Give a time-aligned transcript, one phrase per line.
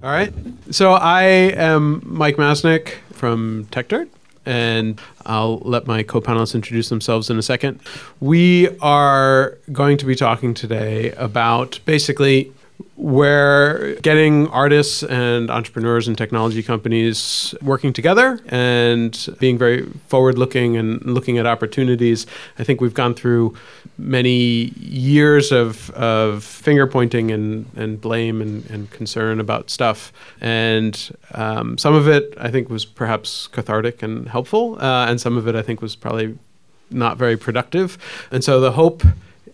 [0.00, 0.32] All right.
[0.70, 4.08] So I am Mike Masnick from TechDirt,
[4.46, 7.80] and I'll let my co-panelists introduce themselves in a second.
[8.20, 12.52] We are going to be talking today about basically
[12.98, 20.76] we're getting artists and entrepreneurs and technology companies working together and being very forward looking
[20.76, 22.26] and looking at opportunities.
[22.58, 23.54] I think we've gone through
[23.98, 30.12] many years of, of finger pointing and, and blame and, and concern about stuff.
[30.40, 35.36] And um, some of it I think was perhaps cathartic and helpful, uh, and some
[35.36, 36.36] of it I think was probably
[36.90, 37.96] not very productive.
[38.32, 39.04] And so the hope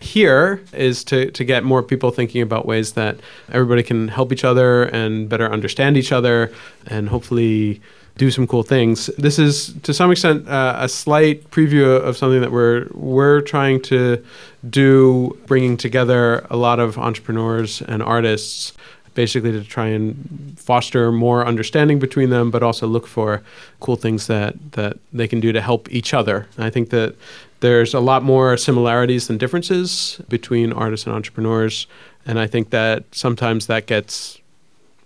[0.01, 3.19] here is to, to get more people thinking about ways that
[3.53, 6.53] everybody can help each other and better understand each other
[6.87, 7.81] and hopefully
[8.17, 9.07] do some cool things.
[9.19, 13.83] This is to some extent uh, a slight preview of something that we're we're trying
[13.83, 14.25] to
[14.71, 18.73] do, bringing together a lot of entrepreneurs and artists,
[19.15, 23.43] basically to try and foster more understanding between them, but also look for
[23.81, 26.47] cool things that that they can do to help each other.
[26.57, 27.17] And I think that
[27.65, 31.87] there's a lot more similarities than differences between artists and entrepreneurs,
[32.27, 34.39] and I think that sometimes that gets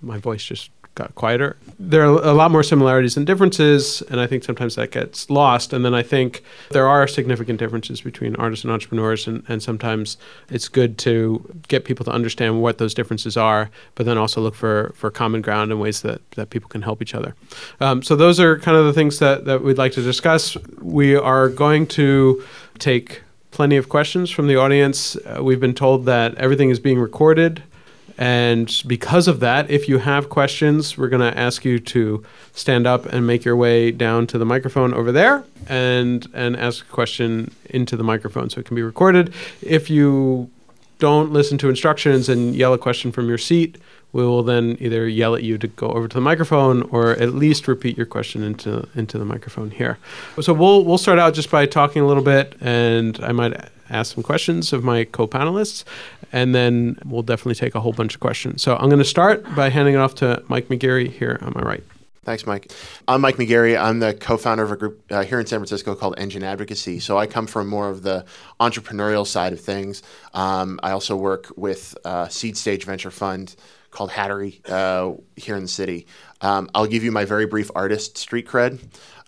[0.03, 1.57] my voice just got quieter.
[1.79, 5.73] There are a lot more similarities than differences, and I think sometimes that gets lost.
[5.73, 10.19] And then I think there are significant differences between artists and entrepreneurs, and, and sometimes
[10.51, 11.15] it's good to
[11.69, 15.41] get people to understand what those differences are, but then also look for, for common
[15.41, 17.35] ground and ways that, that people can help each other.
[17.81, 20.57] Um, so those are kind of the things that, that we'd like to discuss.
[20.83, 22.45] We are going to
[22.79, 25.17] take plenty of questions from the audience.
[25.17, 27.63] Uh, we've been told that everything is being recorded.
[28.19, 32.85] And because of that, if you have questions, we're going to ask you to stand
[32.85, 36.89] up and make your way down to the microphone over there and and ask a
[36.89, 39.33] question into the microphone so it can be recorded.
[39.63, 40.51] If you
[40.99, 43.79] don't listen to instructions and yell a question from your seat,
[44.13, 47.35] we will then either yell at you to go over to the microphone or at
[47.35, 49.99] least repeat your question into into the microphone here.
[50.41, 53.55] So we'll we'll start out just by talking a little bit and I might
[53.91, 55.85] ask some questions of my co-panelists
[56.33, 58.63] and then we'll definitely take a whole bunch of questions.
[58.63, 61.63] So I'm going to start by handing it off to Mike McGeary here on my
[61.63, 61.85] right.
[62.25, 62.71] Thanks, Mike.
[63.07, 63.81] I'm Mike McGeary.
[63.81, 67.01] I'm the co-founder of a group uh, here in San Francisco called Engine Advocacy.
[67.01, 68.27] So I come from more of the
[68.61, 70.03] entrepreneurial side of things.
[70.35, 73.57] Um, I also work with a seed stage venture fund
[73.91, 76.07] called Hattery uh, here in the city.
[76.43, 78.79] Um, I'll give you my very brief artist street cred.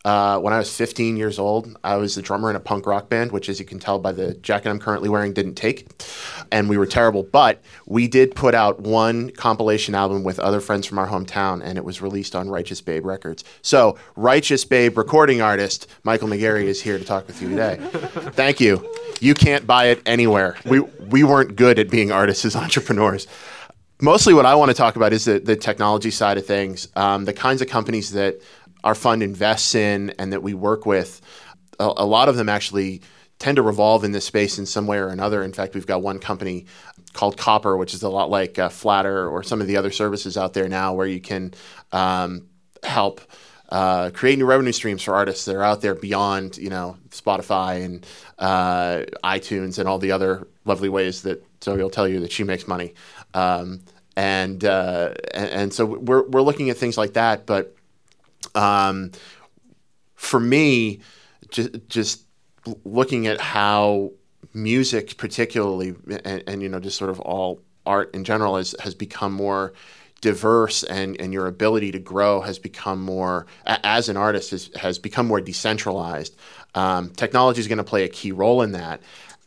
[0.03, 3.11] Uh, when I was 15 years old, I was the drummer in a punk rock
[3.11, 5.91] band, which, as you can tell by the jacket I'm currently wearing, didn't take.
[6.50, 7.22] And we were terrible.
[7.22, 11.77] But we did put out one compilation album with other friends from our hometown, and
[11.77, 13.44] it was released on Righteous Babe Records.
[13.60, 17.77] So, Righteous Babe recording artist Michael McGeary is here to talk with you today.
[18.33, 18.91] Thank you.
[19.21, 20.56] You can't buy it anywhere.
[20.65, 23.27] We, we weren't good at being artists as entrepreneurs
[24.00, 27.25] mostly what I want to talk about is the, the technology side of things, um,
[27.25, 28.41] the kinds of companies that
[28.84, 31.20] our fund invests in and that we work with,
[31.78, 33.02] a, a, lot of them actually
[33.38, 35.42] tend to revolve in this space in some way or another.
[35.42, 36.66] In fact, we've got one company
[37.12, 40.36] called Copper, which is a lot like uh, Flattr or some of the other services
[40.36, 41.52] out there now where you can
[41.92, 42.46] um,
[42.84, 43.20] help.
[43.70, 47.84] Uh, create new revenue streams for artists that are out there beyond, you know, Spotify
[47.84, 48.04] and
[48.41, 52.42] uh, iTunes and all the other lovely ways that Zoe will tell you that she
[52.42, 52.94] makes money.
[53.32, 53.82] Um,
[54.16, 57.76] and, uh, and, and so we're we're looking at things like that, but
[58.55, 59.12] um,
[60.15, 61.00] for me,
[61.50, 62.25] just, just
[62.84, 64.12] looking at how
[64.53, 65.94] music, particularly,
[66.25, 69.72] and, and, you know, just sort of all art in general, is, has become more
[70.21, 74.99] diverse and, and your ability to grow has become more, as an artist, has, has
[74.99, 76.37] become more decentralized.
[76.75, 79.00] Um, technology is going to play a key role in that.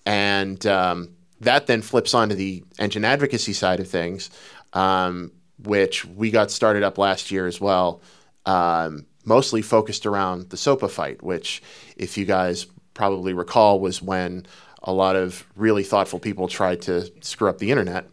[0.06, 1.10] And um,
[1.42, 4.30] that then flips onto the engine advocacy side of things,
[4.74, 8.02] um, which we got started up last year as well
[8.46, 11.62] um, mostly focused around the SOPA fight, which,
[11.96, 14.46] if you guys probably recall, was when
[14.84, 18.08] a lot of really thoughtful people tried to screw up the internet.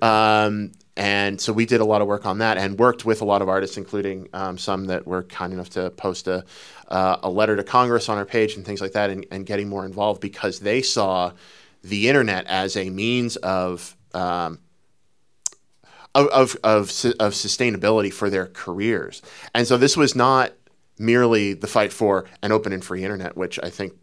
[0.00, 3.24] Um, and so we did a lot of work on that and worked with a
[3.24, 6.44] lot of artists, including um, some that were kind enough to post a,
[6.88, 9.68] uh, a letter to Congress on our page and things like that, and, and, getting
[9.68, 11.32] more involved because they saw
[11.82, 14.58] the internet as a means of um,
[16.14, 16.88] of, of, of,
[17.20, 19.22] of sustainability for their careers.
[19.54, 20.52] And so this was not
[20.98, 23.94] merely the fight for an open and free internet, which I think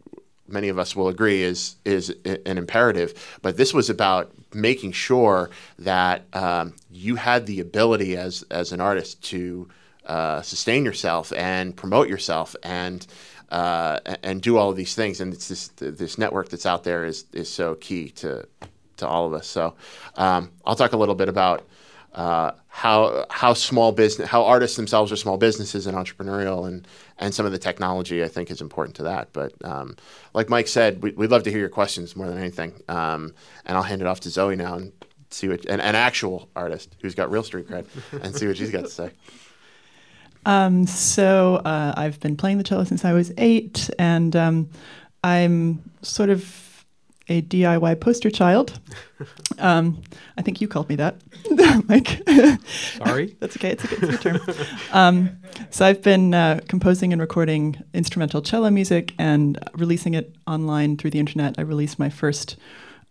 [0.48, 3.38] many of us will agree is is an imperative.
[3.42, 8.80] But this was about making sure that um, you had the ability as as an
[8.80, 9.68] artist to
[10.06, 13.06] uh, sustain yourself and promote yourself and
[13.50, 15.20] uh, and do all of these things.
[15.20, 18.46] And it's this this network that's out there is is so key to
[18.96, 19.46] to all of us.
[19.46, 19.74] So
[20.16, 21.66] um, I'll talk a little bit about
[22.14, 26.86] uh, how how small business how artists themselves are small businesses and entrepreneurial and
[27.18, 29.28] and some of the technology I think is important to that.
[29.32, 29.96] But um,
[30.34, 32.72] like Mike said, we, would love to hear your questions more than anything.
[32.88, 33.34] Um,
[33.66, 34.92] and I'll hand it off to Zoe now and
[35.30, 37.86] see what an, an actual artist who's got real street cred
[38.22, 39.10] and see what she's got to say.
[40.46, 44.70] Um, so uh, I've been playing the cello since I was eight, and um,
[45.22, 46.69] I'm sort of
[47.30, 48.78] a DIY poster child.
[49.58, 50.00] Um,
[50.38, 51.16] I think you called me that,
[51.88, 52.22] Mike.
[52.96, 53.36] Sorry.
[53.40, 53.72] That's okay.
[53.72, 54.40] It's a good, it's term.
[54.92, 55.38] Um,
[55.68, 61.10] so I've been uh, composing and recording instrumental cello music and releasing it online through
[61.10, 61.56] the internet.
[61.58, 62.56] I released my first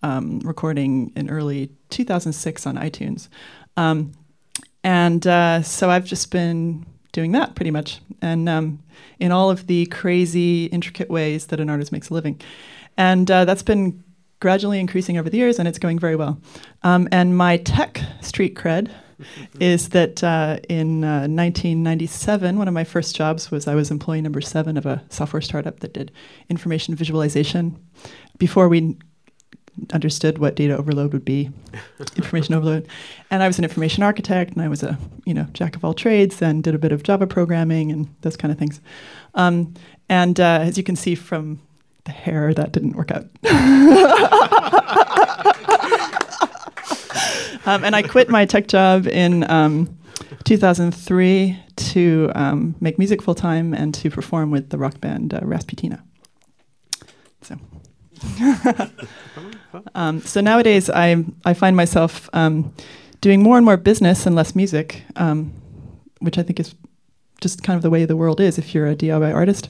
[0.02, 3.28] um, recording in early 2006 on iTunes.
[3.78, 4.14] Um,
[4.84, 8.80] and uh, so I've just been doing that pretty much, and um,
[9.20, 12.42] in all of the crazy, intricate ways that an artist makes a living.
[12.98, 14.04] And uh, that's been
[14.40, 16.40] gradually increasing over the years, and it's going very well.
[16.84, 18.92] Um, and my tech street cred
[19.60, 24.22] is that uh, in uh, 1997, one of my first jobs was I was employee
[24.22, 26.12] number seven of a software startup that did
[26.50, 27.78] information visualization.
[28.38, 28.98] Before we
[29.94, 31.50] understood what data overload would be,
[32.16, 32.88] information overload,
[33.32, 35.94] and I was an information architect, and I was a you know jack of all
[35.94, 38.80] trades, and did a bit of Java programming and those kind of things.
[39.36, 39.74] Um,
[40.08, 41.62] and uh, as you can see from
[42.10, 43.26] hair that didn't work out.
[47.66, 49.98] um, and I quit my tech job in um,
[50.44, 55.40] 2003 to um, make music full time and to perform with the rock band uh,
[55.42, 56.02] Rasputina.
[57.42, 57.58] So.
[59.96, 62.74] Um, so nowadays, I I find myself um,
[63.22, 65.54] doing more and more business and less music, um,
[66.20, 66.76] which I think is
[67.42, 69.70] just kind of the way the world is if you're a DIY artist.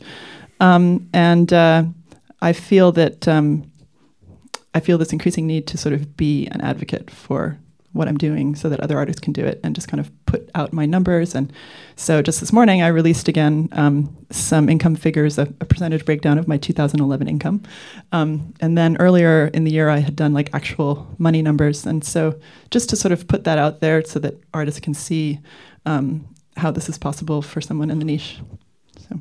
[0.60, 1.84] Um, and uh,
[2.42, 3.72] I feel that um,
[4.74, 7.58] I feel this increasing need to sort of be an advocate for
[7.92, 10.50] what I'm doing so that other artists can do it and just kind of put
[10.54, 11.34] out my numbers.
[11.34, 11.52] And
[11.96, 16.38] so just this morning, I released again um, some income figures, a, a, percentage breakdown
[16.38, 17.64] of my 2011 income.
[18.12, 21.86] Um, and then earlier in the year, I had done like actual money numbers.
[21.86, 22.40] And so
[22.70, 25.40] just to sort of put that out there so that artists can see
[25.88, 26.28] um,
[26.58, 28.40] how this is possible for someone in the niche.
[29.10, 29.20] So.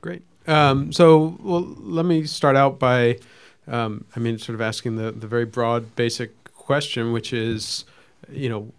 [0.00, 0.22] Great.
[0.46, 3.18] Um, so, well, let me start out by,
[3.66, 7.84] um, I mean, sort of asking the, the very broad, basic question, which is,
[8.30, 8.72] you know,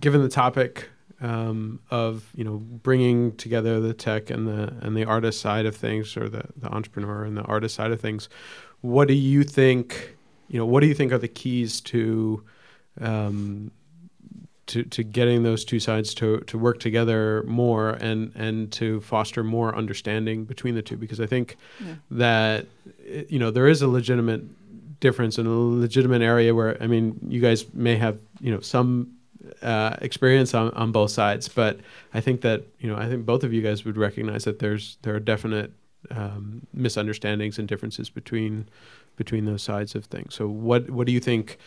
[0.00, 0.88] given the topic
[1.20, 5.76] um, of you know bringing together the tech and the and the artist side of
[5.76, 8.28] things, or the the entrepreneur and the artist side of things,
[8.80, 10.16] what do you think?
[10.48, 12.42] You know, what do you think are the keys to
[13.00, 13.70] um,
[14.68, 19.42] to, to getting those two sides to, to work together more and, and to foster
[19.42, 21.94] more understanding between the two because I think yeah.
[22.12, 22.66] that
[23.28, 24.42] you know there is a legitimate
[25.00, 29.14] difference in a legitimate area where I mean you guys may have you know some
[29.62, 31.80] uh, experience on, on both sides but
[32.12, 34.98] I think that you know I think both of you guys would recognize that there's
[35.02, 35.72] there are definite
[36.10, 38.68] um, misunderstandings and differences between
[39.16, 41.58] between those sides of things so what what do you think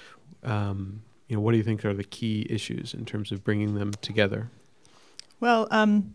[0.44, 1.02] um,
[1.32, 3.94] you know, what do you think are the key issues in terms of bringing them
[4.02, 4.50] together?
[5.40, 6.14] Well, um,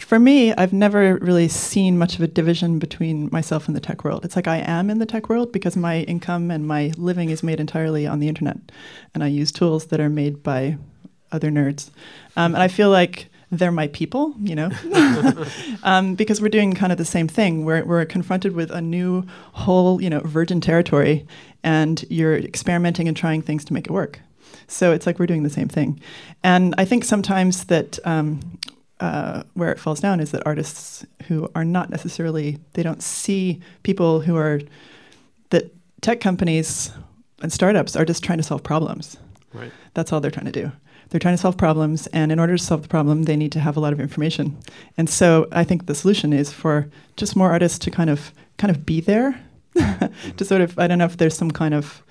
[0.00, 4.02] for me, I've never really seen much of a division between myself and the tech
[4.02, 4.24] world.
[4.24, 7.42] It's like I am in the tech world because my income and my living is
[7.42, 8.56] made entirely on the internet,
[9.12, 10.78] and I use tools that are made by
[11.30, 11.90] other nerds.
[12.34, 14.70] Um, and I feel like they're my people, you know,
[15.82, 17.66] um, because we're doing kind of the same thing.
[17.66, 21.26] We're, we're confronted with a new whole, you know, virgin territory,
[21.62, 24.20] and you're experimenting and trying things to make it work.
[24.68, 26.00] So it's like we're doing the same thing.
[26.42, 28.58] And I think sometimes that um,
[29.00, 33.60] uh, where it falls down is that artists who are not necessarily, they don't see
[33.82, 34.60] people who are,
[35.50, 36.90] that tech companies
[37.42, 39.18] and startups are just trying to solve problems.
[39.52, 39.72] Right.
[39.92, 40.72] That's all they're trying to do.
[41.12, 43.60] They're trying to solve problems, and in order to solve the problem, they need to
[43.60, 44.56] have a lot of information.
[44.96, 46.88] And so I think the solution is for
[47.18, 49.38] just more artists to kind of kind of be there.
[50.36, 52.02] To sort of I don't know if there's some kind of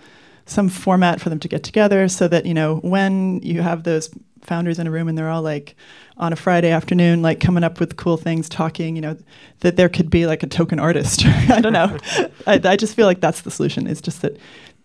[0.45, 4.09] some format for them to get together so that you know when you have those
[4.41, 5.75] founders in a room and they're all like
[6.17, 9.17] on a Friday afternoon like coming up with cool things talking you know
[9.61, 11.25] that there could be like a token artist.
[11.25, 11.97] I don't know.
[12.47, 14.37] I, I, just feel like that's the solution It's just that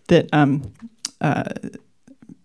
[0.08, 0.72] that um,
[1.20, 1.44] uh,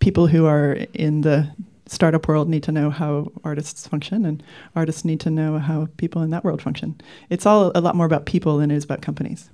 [0.02, 1.50] people who are in the
[1.86, 4.44] startup world need to know how artists function and
[4.76, 8.06] artists need to know how people in that world function it's all a lot more
[8.06, 9.50] about people than it is about companies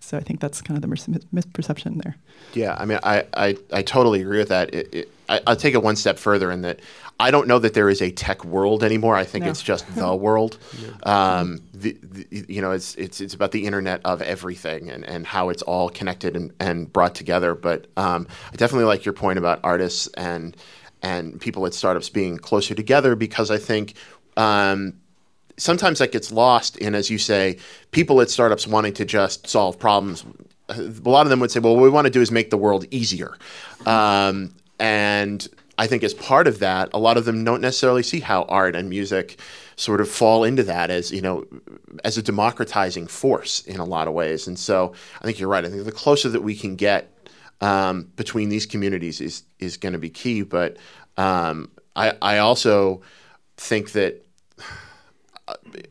[0.00, 2.16] so I think that's kind of the mis- misperception there.
[2.54, 4.74] Yeah, I mean, I, I, I totally agree with that.
[4.74, 6.80] It, it, I, will take it one step further in that
[7.22, 9.14] I don't know that there is a tech world anymore.
[9.14, 9.50] I think no.
[9.50, 10.58] it's just the world.
[10.80, 11.38] Yeah.
[11.38, 15.26] Um, the, the, you know, it's it's it's about the internet of everything and, and
[15.26, 17.54] how it's all connected and, and brought together.
[17.54, 20.56] But um, I definitely like your point about artists and
[21.02, 23.94] and people at startups being closer together because I think.
[24.36, 24.94] Um,
[25.58, 27.58] sometimes that gets lost in, as you say,
[27.90, 30.24] people at startups wanting to just solve problems
[30.70, 32.56] a lot of them would say, well, what we want to do is make the
[32.56, 33.36] world easier.
[33.86, 35.46] Um, and
[35.78, 38.76] I think as part of that, a lot of them don't necessarily see how art
[38.76, 39.40] and music
[39.76, 41.44] sort of fall into that as, you know,
[42.04, 44.46] as a democratizing force in a lot of ways.
[44.46, 45.64] And so I think you're right.
[45.64, 47.08] I think the closer that we can get
[47.60, 50.42] um, between these communities is, is going to be key.
[50.42, 50.76] But
[51.16, 53.00] um, I, I also
[53.56, 54.26] think that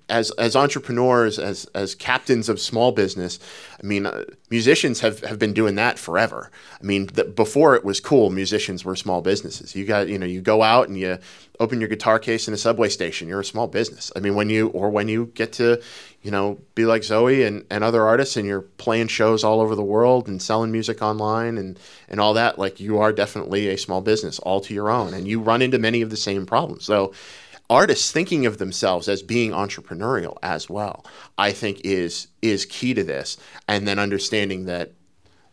[0.07, 3.39] as as entrepreneurs, as as captains of small business,
[3.81, 6.51] I mean, uh, musicians have, have been doing that forever.
[6.79, 9.75] I mean, the, before it was cool, musicians were small businesses.
[9.75, 11.17] You got you know you go out and you
[11.59, 13.27] open your guitar case in a subway station.
[13.27, 14.11] You're a small business.
[14.15, 15.81] I mean, when you or when you get to
[16.21, 19.75] you know be like Zoe and, and other artists, and you're playing shows all over
[19.75, 21.77] the world and selling music online and
[22.07, 25.27] and all that, like you are definitely a small business all to your own, and
[25.27, 26.85] you run into many of the same problems.
[26.85, 27.11] So
[27.71, 31.05] artists thinking of themselves as being entrepreneurial as well,
[31.37, 33.37] I think is is key to this,
[33.67, 34.91] and then understanding that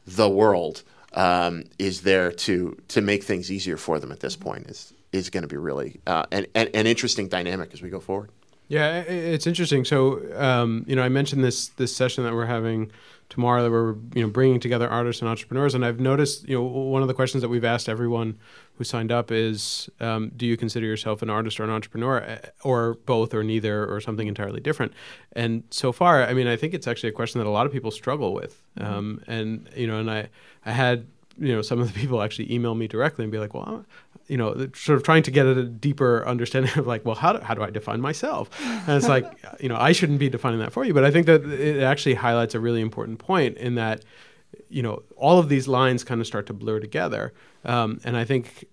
[0.07, 0.83] the world
[1.15, 5.31] um, is there to to make things easier for them at this point is is
[5.31, 8.31] going to be really uh, an, an, an interesting dynamic as we go forward.
[8.69, 9.87] Yeah, it's interesting.
[9.87, 12.91] So, um, you know, I mentioned this this session that we're having
[13.31, 16.65] tomorrow that we're you know bringing together artists and entrepreneurs, and I've noticed you know
[16.65, 18.39] one of the questions that we've asked everyone
[18.79, 22.39] who signed up is, um, do you consider yourself an artist or an entrepreneur, eh,
[22.63, 24.93] or both, or neither, or something entirely different?
[25.33, 27.73] And so far, I mean, I think it's actually a question that a lot of
[27.73, 28.93] people struggle with, mm-hmm.
[28.93, 30.29] um, and you know, and I
[30.65, 31.07] I had
[31.39, 33.85] you know some of the people actually email me directly and be like, well,
[34.29, 37.41] you know, sort of trying to get a deeper understanding of like, well, how do,
[37.41, 38.51] how do I define myself?
[38.87, 39.25] And it's like,
[39.61, 42.15] you know, I shouldn't be defining that for you, but I think that it actually
[42.15, 44.05] highlights a really important point in that,
[44.69, 47.33] you know, all of these lines kind of start to blur together,
[47.65, 48.67] um, and I think.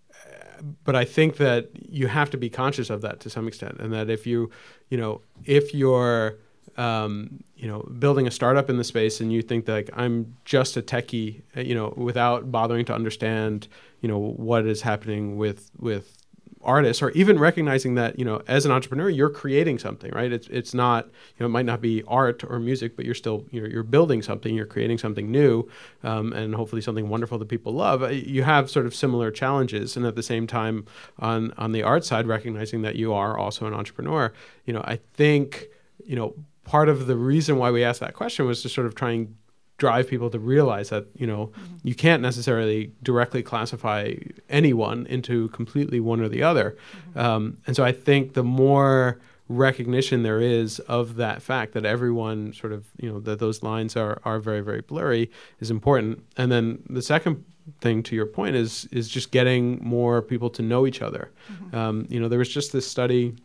[0.86, 3.91] But I think that you have to be conscious of that to some extent, and
[3.91, 4.50] that if you,
[4.89, 6.38] you know, if you're
[6.77, 10.36] um, you know, building a startup in the space and you think that like I'm
[10.46, 13.67] just a techie, you know, without bothering to understand,
[14.01, 16.17] you know, what is happening with with
[16.65, 20.31] artists or even recognizing that you know as an entrepreneur you're creating something right?
[20.31, 23.45] It's it's not you know it might not be art or music but you're still
[23.51, 25.67] you're, you're building something you're creating something new
[26.03, 28.03] um, and hopefully something wonderful that people love.
[28.03, 30.86] Uh, you have sort of similar challenges and at the same time
[31.19, 34.34] on on the art side recognizing that you are also an entrepreneur
[34.65, 35.67] you know i think
[36.03, 38.95] you know part of the reason why we asked that question was to sort of
[38.95, 39.36] try and
[39.77, 41.75] drive people to realize that you know mm-hmm.
[41.84, 44.13] you can't necessarily directly classify
[44.50, 46.77] anyone into completely one or the other
[47.10, 47.20] mm-hmm.
[47.20, 52.51] um, and so i think the more recognition there is of that fact that everyone
[52.53, 55.29] sort of you know that those lines are are very very blurry
[55.60, 57.44] is important and then the second
[57.82, 61.75] thing to your point is is just getting more people to know each other mm-hmm.
[61.75, 63.36] um, you know there was just this study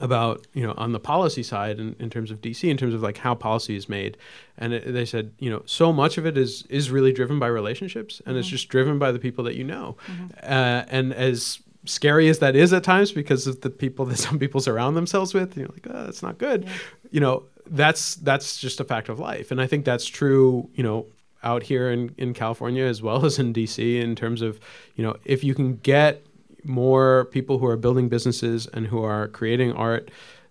[0.00, 3.02] about you know on the policy side in, in terms of DC in terms of
[3.02, 4.16] like how policy is made
[4.58, 7.46] and it, they said you know so much of it is is really driven by
[7.46, 8.40] relationships and mm-hmm.
[8.40, 10.26] it's just driven by the people that you know mm-hmm.
[10.42, 14.38] uh, and as scary as that is at times because of the people that some
[14.38, 16.70] people surround themselves with you're like oh, that's not good yeah.
[17.10, 20.82] you know that's that's just a fact of life and I think that's true you
[20.82, 21.06] know
[21.44, 24.60] out here in, in California as well as in DC in terms of
[24.96, 26.22] you know if you can get
[26.68, 30.10] more people who are building businesses and who are creating art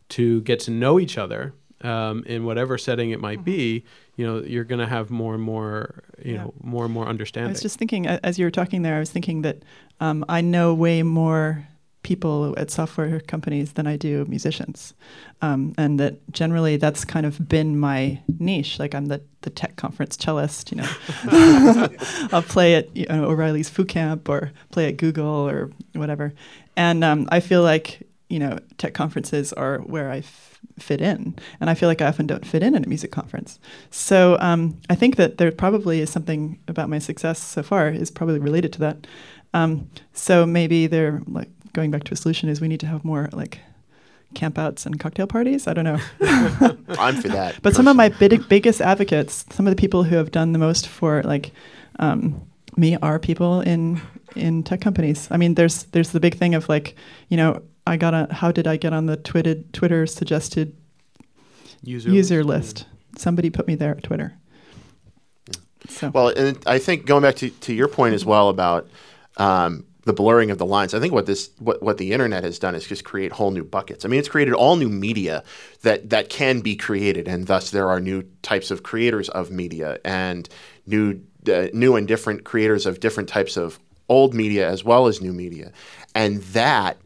[0.10, 3.84] to get to know each other um, in whatever setting it might be,
[4.16, 6.44] you know, you're going to have more and more, you yeah.
[6.44, 7.50] know, more and more understanding.
[7.50, 9.64] I was just thinking, as you were talking there, I was thinking that
[10.00, 11.68] um, I know way more
[12.08, 14.94] people at software companies than I do musicians.
[15.42, 18.80] Um, and that generally that's kind of been my niche.
[18.80, 21.90] Like I'm the, the tech conference cellist, you know.
[22.32, 26.34] I'll play at you know, O'Reilly's Foo Camp or play at Google or whatever.
[26.78, 30.24] And um, I feel like, you know, tech conferences are where I
[30.80, 31.36] fit in.
[31.60, 33.60] And I feel like I often don't fit in at a music conference.
[33.90, 38.10] So um, I think that there probably is something about my success so far is
[38.12, 39.08] probably related to that.
[39.54, 43.06] Um, so maybe they're like going back to a solution is we need to have
[43.06, 43.60] more like
[44.34, 45.68] campouts and cocktail parties.
[45.68, 46.00] I don't know.
[46.98, 47.62] I'm for that.
[47.62, 50.60] But some of my big, biggest advocates, some of the people who have done the
[50.60, 51.52] most for like
[52.00, 52.42] um,
[52.76, 54.02] me are people in
[54.36, 55.28] in tech companies.
[55.30, 56.96] I mean, there's there's the big thing of like,
[57.30, 60.76] you know, I got a how did I get on the Twitter Twitter suggested
[61.84, 62.88] user, user list?
[62.88, 63.22] list.
[63.22, 64.34] Somebody put me there at Twitter.
[65.90, 66.10] So.
[66.10, 68.90] Well, and I think going back to, to your point as well about
[69.38, 70.94] um, the blurring of the lines.
[70.94, 73.64] I think what this what, what the internet has done is just create whole new
[73.64, 74.06] buckets.
[74.06, 75.44] I mean, it's created all new media
[75.82, 80.00] that that can be created, and thus there are new types of creators of media
[80.04, 80.50] and
[80.88, 85.22] new uh, new and different creators of different types of old media as well as
[85.22, 85.72] new media,
[86.16, 86.98] and that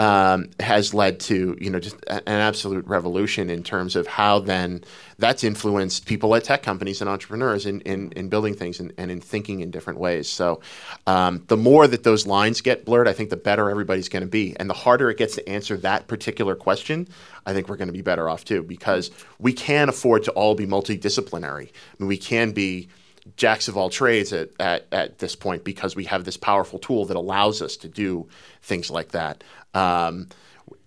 [0.00, 4.82] um, has led to you know just an absolute revolution in terms of how then
[5.18, 9.10] that's influenced people at tech companies and entrepreneurs in, in, in building things and, and,
[9.10, 10.26] in thinking in different ways.
[10.26, 10.62] So
[11.06, 14.26] um, the more that those lines get blurred, I think the better everybody's going to
[14.28, 17.06] be, and the harder it gets to answer that particular question,
[17.44, 20.54] I think we're going to be better off too because we can afford to all
[20.54, 21.68] be multidisciplinary.
[21.68, 22.88] I mean, we can be
[23.36, 27.04] jacks of all trades at, at, at this point because we have this powerful tool
[27.06, 28.28] that allows us to do
[28.62, 29.44] things like that.
[29.74, 30.28] Um,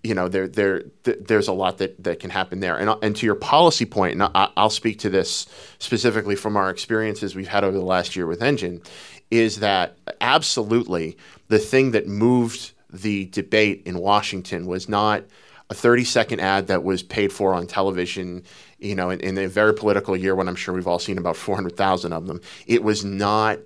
[0.02, 2.76] you know, there, there, th- there's a lot that, that can happen there.
[2.76, 5.46] And, and to your policy point, and I, I'll speak to this
[5.78, 8.82] specifically from our experiences we've had over the last year with Engine,
[9.30, 11.16] is that absolutely
[11.48, 15.24] the thing that moved the debate in Washington was not
[15.70, 18.44] a 30 second ad that was paid for on television,
[18.78, 21.36] you know, in, in a very political year when I'm sure we've all seen about
[21.36, 22.40] 400,000 of them.
[22.66, 23.58] It was not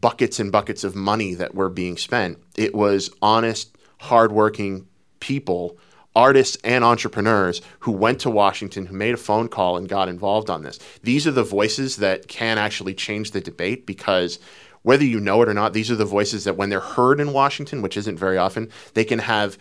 [0.00, 2.38] buckets and buckets of money that were being spent.
[2.56, 4.86] It was honest, hardworking
[5.20, 5.78] people,
[6.14, 10.50] artists and entrepreneurs who went to Washington, who made a phone call and got involved
[10.50, 10.78] on this.
[11.02, 14.38] These are the voices that can actually change the debate because
[14.82, 17.32] whether you know it or not, these are the voices that when they're heard in
[17.32, 19.56] Washington, which isn't very often, they can have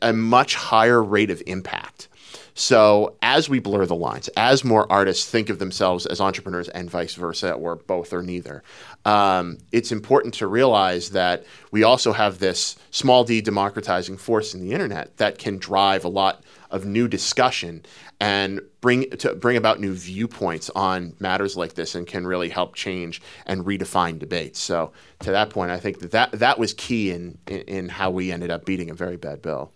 [0.00, 2.08] a much higher rate of impact.
[2.54, 6.90] So as we blur the lines, as more artists think of themselves as entrepreneurs and
[6.90, 8.62] vice versa, or both or neither,
[9.04, 14.60] um, it's important to realize that we also have this small d democratizing force in
[14.60, 17.84] the internet that can drive a lot of new discussion
[18.20, 22.74] and bring to bring about new viewpoints on matters like this and can really help
[22.74, 24.60] change and redefine debates.
[24.60, 28.10] So to that point, I think that that, that was key in, in, in how
[28.10, 29.72] we ended up beating a very bad bill.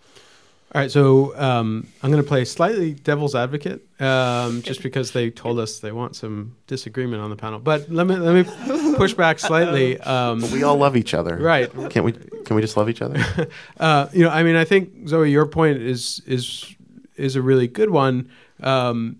[0.74, 5.30] All right, so um, I'm going to play slightly devil's advocate, um, just because they
[5.30, 7.60] told us they want some disagreement on the panel.
[7.60, 9.98] But let me let me push back slightly.
[10.00, 11.72] Um, we all love each other, right?
[11.90, 12.12] Can't we?
[12.12, 13.48] Can we just love each other?
[13.80, 16.74] uh, you know, I mean, I think Zoe, your point is is
[17.14, 18.28] is a really good one.
[18.60, 19.18] Um,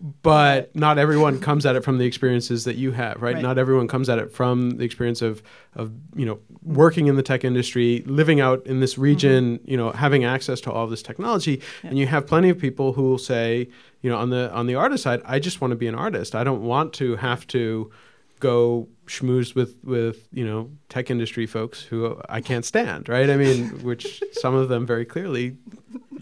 [0.00, 3.34] but not everyone comes at it from the experiences that you have, right?
[3.34, 3.42] right?
[3.42, 5.42] Not everyone comes at it from the experience of
[5.74, 9.70] of you know working in the tech industry, living out in this region, mm-hmm.
[9.70, 11.60] you know, having access to all this technology.
[11.82, 11.90] Yeah.
[11.90, 13.68] And you have plenty of people who will say,
[14.02, 16.36] you know, on the on the artist side, I just want to be an artist.
[16.36, 17.90] I don't want to have to
[18.40, 23.28] go schmooze with with you know tech industry folks who I can't stand, right?
[23.28, 25.56] I mean, which some of them very clearly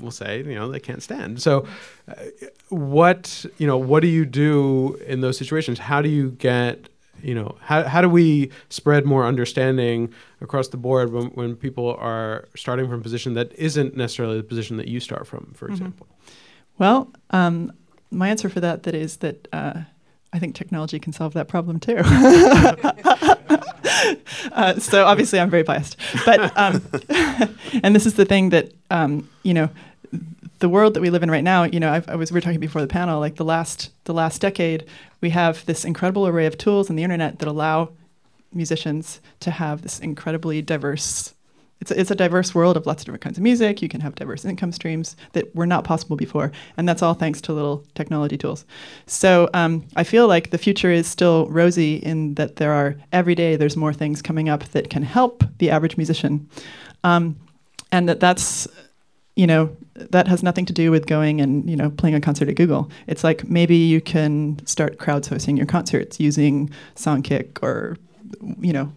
[0.01, 1.43] will say, you know, they can't stand.
[1.43, 1.67] So,
[2.09, 2.15] uh,
[2.69, 5.79] what you know, what do you do in those situations?
[5.79, 6.89] How do you get
[7.23, 11.97] you know how, how do we spread more understanding across the board when, when people
[11.99, 15.67] are starting from a position that isn't necessarily the position that you start from for
[15.67, 15.75] mm-hmm.
[15.75, 16.07] example
[16.79, 17.73] well um,
[18.11, 19.81] my answer for that that is that uh,
[20.33, 21.99] I think technology can solve that problem too.
[24.53, 26.83] uh, so obviously, I'm very biased, but um,
[27.83, 29.71] and this is the thing that um, you know,
[30.59, 31.65] the world that we live in right now.
[31.65, 33.21] You know, I've, I was we were talking before the panel.
[33.21, 34.85] Like the last the last decade,
[35.21, 37.91] we have this incredible array of tools on the internet that allow
[38.53, 41.35] musicians to have this incredibly diverse
[41.81, 43.83] it's a, it's a diverse world of lots of different kinds of music.
[43.83, 47.41] You can have diverse income streams that were not possible before, and that's all thanks
[47.43, 48.65] to little technology tools.
[49.07, 53.35] So um, I feel like the future is still rosy in that there are every
[53.35, 56.49] day there's more things coming up that can help the average musician,
[57.05, 57.37] um,
[57.93, 58.67] and that that's
[59.37, 62.49] you know that has nothing to do with going and you know playing a concert
[62.49, 62.91] at Google.
[63.07, 67.97] It's like maybe you can start crowdsourcing your concerts using Songkick or
[68.61, 68.91] you know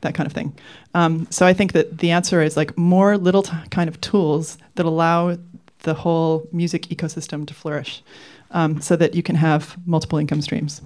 [0.00, 0.54] that kind of thing.
[0.94, 4.58] Um, so I think that the answer is like more little t- kind of tools
[4.76, 5.36] that allow
[5.80, 8.02] the whole music ecosystem to flourish,
[8.50, 10.82] um, so that you can have multiple income streams.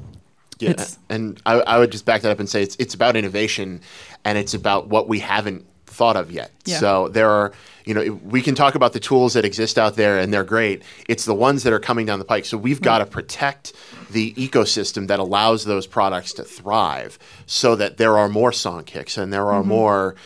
[0.58, 3.16] Yeah, it's, and I, I, would just back that up and say it's it's about
[3.16, 3.80] innovation,
[4.24, 6.50] and it's about what we haven't thought of yet.
[6.64, 6.78] Yeah.
[6.78, 7.52] So there are,
[7.84, 10.82] you know, we can talk about the tools that exist out there and they're great.
[11.08, 12.44] It's the ones that are coming down the pike.
[12.44, 13.72] So we've got to protect
[14.10, 19.32] the ecosystem that allows those products to thrive so that there are more Songkicks and
[19.32, 19.68] there are mm-hmm.
[19.68, 20.16] more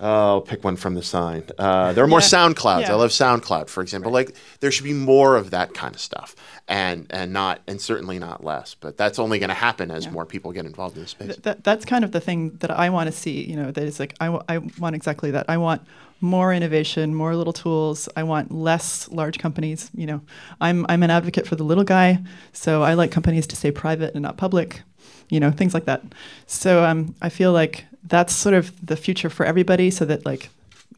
[0.00, 1.44] I'll pick one from the sign.
[1.58, 2.26] Uh, there are more yeah.
[2.26, 2.82] SoundClouds.
[2.82, 2.92] Yeah.
[2.92, 4.10] I love SoundCloud, for example.
[4.10, 4.26] Right.
[4.28, 6.34] Like there should be more of that kind of stuff,
[6.66, 8.74] and and not and certainly not less.
[8.74, 10.12] But that's only going to happen as yeah.
[10.12, 11.28] more people get involved in the space.
[11.28, 13.44] Th- that, that's kind of the thing that I want to see.
[13.44, 15.46] You know, that is like I, w- I want exactly that.
[15.48, 15.82] I want
[16.22, 18.08] more innovation, more little tools.
[18.16, 19.90] I want less large companies.
[19.94, 20.20] You know,
[20.60, 22.18] I'm I'm an advocate for the little guy,
[22.52, 24.82] so I like companies to stay private and not public.
[25.30, 26.02] you know, things like that.
[26.46, 30.50] So um, I feel like that's sort of the future for everybody, so that like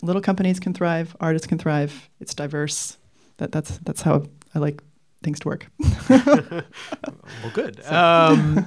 [0.02, 2.08] little companies can thrive, artists can thrive.
[2.20, 2.96] It's diverse.
[3.38, 4.82] That that's that's how I like
[5.22, 5.66] things to work.
[6.08, 7.84] well, good.
[7.86, 8.66] Um,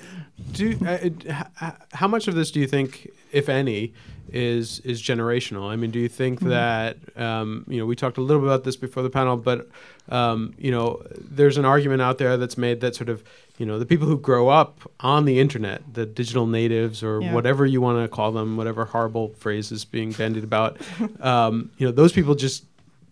[0.52, 3.94] do uh, how much of this do you think, if any,
[4.32, 5.68] is is generational?
[5.68, 6.50] I mean, do you think mm-hmm.
[6.50, 9.68] that um, you know we talked a little bit about this before the panel, but
[10.08, 13.24] um, you know, there's an argument out there that's made that sort of
[13.58, 17.32] you know the people who grow up on the internet, the digital natives or yeah.
[17.32, 20.78] whatever you want to call them, whatever horrible phrase is being bandied about,
[21.20, 22.64] um, you know, those people just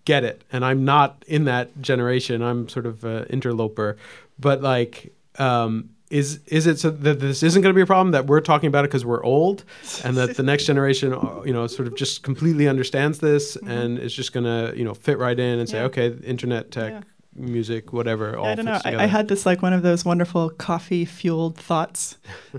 [0.04, 2.42] get it, and I'm not in that generation.
[2.42, 3.96] I'm sort of an interloper,
[4.38, 5.12] but like.
[5.36, 8.40] Um, is is it so that this isn't going to be a problem that we're
[8.40, 9.64] talking about it because we're old,
[10.04, 13.68] and that the next generation, uh, you know, sort of just completely understands this mm-hmm.
[13.68, 15.86] and is just going to you know fit right in and say, yeah.
[15.86, 16.92] okay, internet tech.
[16.92, 17.00] Yeah.
[17.36, 18.36] Music, whatever.
[18.36, 18.78] all I don't know.
[18.84, 22.16] I, I had this like one of those wonderful coffee fueled thoughts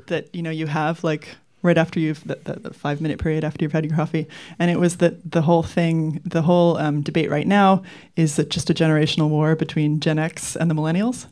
[0.08, 1.30] that you know you have like
[1.66, 4.28] right after you've the, five minute period after you've had your coffee,
[4.60, 7.84] and it was that the whole thing, the whole um, debate right now
[8.16, 11.28] is that just a generational war between Gen X and the millennials,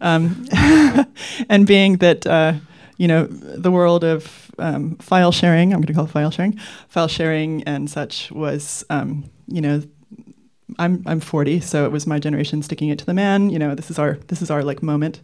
[0.00, 0.46] um,
[1.48, 2.26] and being that.
[2.26, 2.54] Uh,
[3.00, 6.58] you know, the world of um, file sharing, I'm going to call it file sharing,
[6.88, 9.82] file sharing and such was, um, you know,
[10.78, 13.50] I'm I'm 40, so it was my generation sticking it to the man.
[13.50, 15.20] You know, this is our this is our like moment,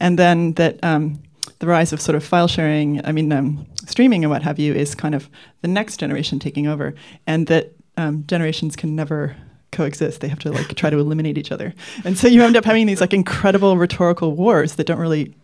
[0.00, 1.22] and then that um,
[1.58, 4.74] the rise of sort of file sharing, I mean, um, streaming and what have you,
[4.74, 5.28] is kind of
[5.62, 6.94] the next generation taking over,
[7.26, 9.36] and that um, generations can never
[9.72, 10.20] coexist.
[10.20, 12.86] They have to like try to eliminate each other, and so you end up having
[12.86, 15.34] these like incredible rhetorical wars that don't really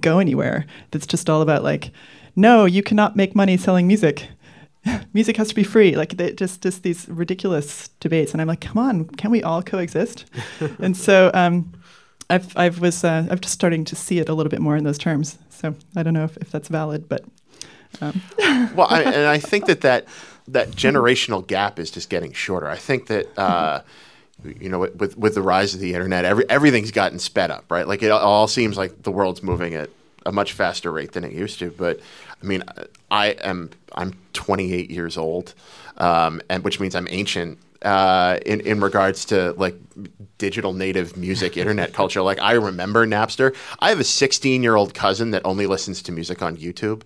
[0.00, 0.66] go anywhere.
[0.90, 1.90] That's just all about like,
[2.36, 4.28] no, you cannot make money selling music.
[5.12, 5.96] music has to be free.
[5.96, 9.62] Like they, just just these ridiculous debates, and I'm like, come on, can we all
[9.62, 10.26] coexist?
[10.78, 11.30] and so.
[11.34, 11.72] Um,
[12.30, 14.84] I've I've was uh, I'm just starting to see it a little bit more in
[14.84, 15.38] those terms.
[15.50, 17.24] So I don't know if, if that's valid, but
[18.00, 18.20] um.
[18.74, 20.06] well, I, and I think that that
[20.48, 22.68] that generational gap is just getting shorter.
[22.68, 23.38] I think that.
[23.38, 23.82] Uh,
[24.44, 27.88] you know, with with the rise of the internet, every everything's gotten sped up, right?
[27.88, 29.90] Like it all seems like the world's moving at
[30.24, 31.70] a much faster rate than it used to.
[31.72, 31.98] But
[32.40, 32.62] I mean,
[33.10, 35.54] I am I'm 28 years old,
[35.96, 39.76] um, and which means I'm ancient uh, in in regards to like
[40.38, 42.22] digital native music, internet culture.
[42.22, 43.54] Like I remember Napster.
[43.80, 47.02] I have a 16 year old cousin that only listens to music on YouTube.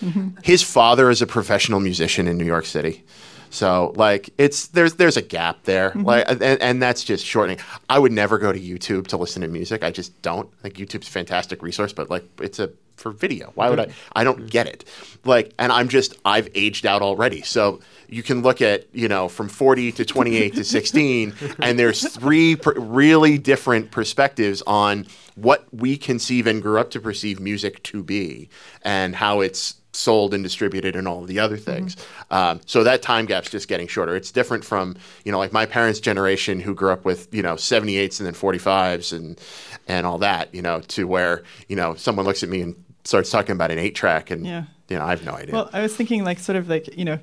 [0.00, 0.30] Mm-hmm.
[0.42, 3.04] His father is a professional musician in New York City.
[3.50, 6.04] So like it's there's there's a gap there, mm-hmm.
[6.04, 7.58] like and, and that's just shortening.
[7.88, 9.84] I would never go to YouTube to listen to music.
[9.84, 10.52] I just don't.
[10.60, 13.52] Think YouTube's a fantastic resource, but like it's a for video.
[13.54, 13.88] Why would I?
[14.14, 14.46] I don't mm-hmm.
[14.46, 14.84] get it.
[15.24, 17.42] Like, and I'm just I've aged out already.
[17.42, 22.08] So you can look at you know from 40 to 28 to 16, and there's
[22.08, 27.82] three pr- really different perspectives on what we conceive and grew up to perceive music
[27.84, 28.48] to be,
[28.82, 31.96] and how it's sold and distributed and all the other things.
[31.96, 32.34] Mm-hmm.
[32.34, 34.16] Um, so that time gap's just getting shorter.
[34.16, 37.54] It's different from you know like my parents' generation who grew up with you know
[37.54, 39.40] 78s and then 45s and
[39.88, 43.30] and all that you know to where you know someone looks at me and starts
[43.30, 44.64] talking about an eight track and yeah.
[44.88, 45.54] you know I have no idea.
[45.54, 47.18] Well, I was thinking like sort of like you know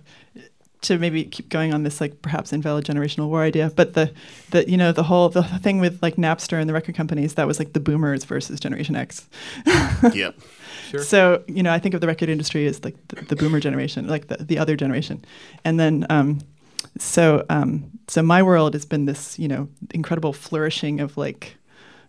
[0.81, 4.13] to maybe keep going on this like perhaps invalid generational war idea but the
[4.51, 7.45] the you know the whole the thing with like napster and the record companies that
[7.45, 9.27] was like the boomers versus generation x
[10.13, 10.35] yep
[10.89, 11.03] Sure.
[11.03, 14.07] So you know, I think of the record industry as like the, the boomer generation,
[14.07, 15.23] like the, the other generation,
[15.63, 16.39] and then um,
[16.97, 21.57] so um, so my world has been this you know incredible flourishing of like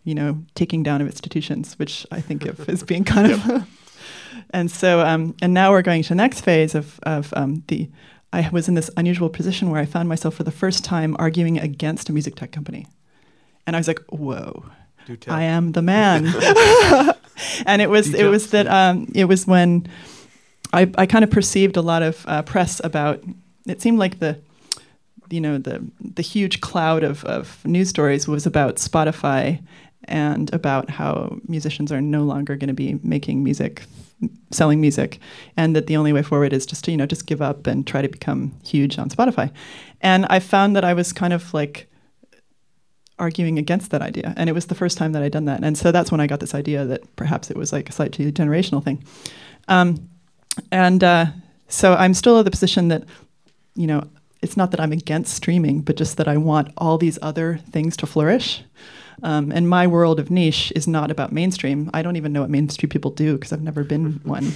[0.05, 3.47] you know taking down of institutions, which I think of as being kind yep.
[3.47, 3.69] of.
[4.51, 7.91] and so um, and now we're going to the next phase of of um, the.
[8.33, 11.59] I was in this unusual position where I found myself for the first time arguing
[11.59, 12.87] against a music tech company,
[13.67, 14.65] and I was like, "Whoa,
[15.27, 16.33] I am the man."
[17.67, 19.87] and it was it was that um, it was when
[20.73, 23.23] I, I kind of perceived a lot of uh, press about.
[23.67, 24.39] It seemed like the
[25.31, 29.63] you know the the huge cloud of, of news stories was about Spotify
[30.05, 33.85] and about how musicians are no longer going to be making music
[34.51, 35.19] selling music
[35.57, 37.87] and that the only way forward is just to you know just give up and
[37.87, 39.51] try to become huge on Spotify
[40.01, 41.90] and I found that I was kind of like
[43.21, 44.35] arguing against that idea.
[44.37, 45.63] And it was the first time that I'd done that.
[45.63, 48.33] And so that's when I got this idea that perhaps it was like a slightly
[48.33, 49.05] generational thing.
[49.69, 50.09] Um,
[50.73, 51.27] and uh,
[51.69, 53.05] so I'm still in the position that,
[53.75, 54.09] you know,
[54.43, 57.97] it's not that I'm against streaming, but just that I want all these other things
[57.99, 58.65] to flourish.
[59.23, 61.91] Um, and my world of niche is not about mainstream.
[61.93, 64.53] I don't even know what mainstream people do because I've never been one.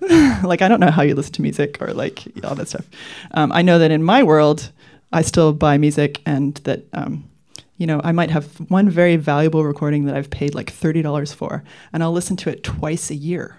[0.44, 2.86] like, I don't know how you listen to music or like all that stuff.
[3.32, 4.70] Um, I know that in my world,
[5.12, 7.28] I still buy music and that um,
[7.76, 11.64] you know, I might have one very valuable recording that I've paid like $30 for,
[11.92, 13.58] and I'll listen to it twice a year.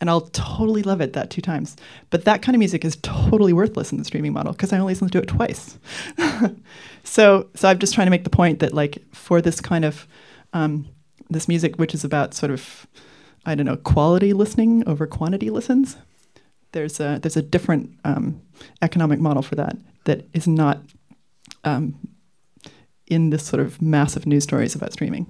[0.00, 1.76] and I'll totally love it that two times.
[2.10, 4.92] But that kind of music is totally worthless in the streaming model because I only
[4.92, 5.78] listen to it twice.
[7.04, 10.06] so, so I'm just trying to make the point that like for this kind of
[10.52, 10.86] um,
[11.30, 12.86] this music, which is about sort of
[13.44, 15.96] I don't know quality listening over quantity listens.
[16.72, 18.40] There's a there's a different um,
[18.82, 20.80] economic model for that that is not
[21.64, 21.98] um,
[23.08, 25.26] in this sort of massive news stories about streaming.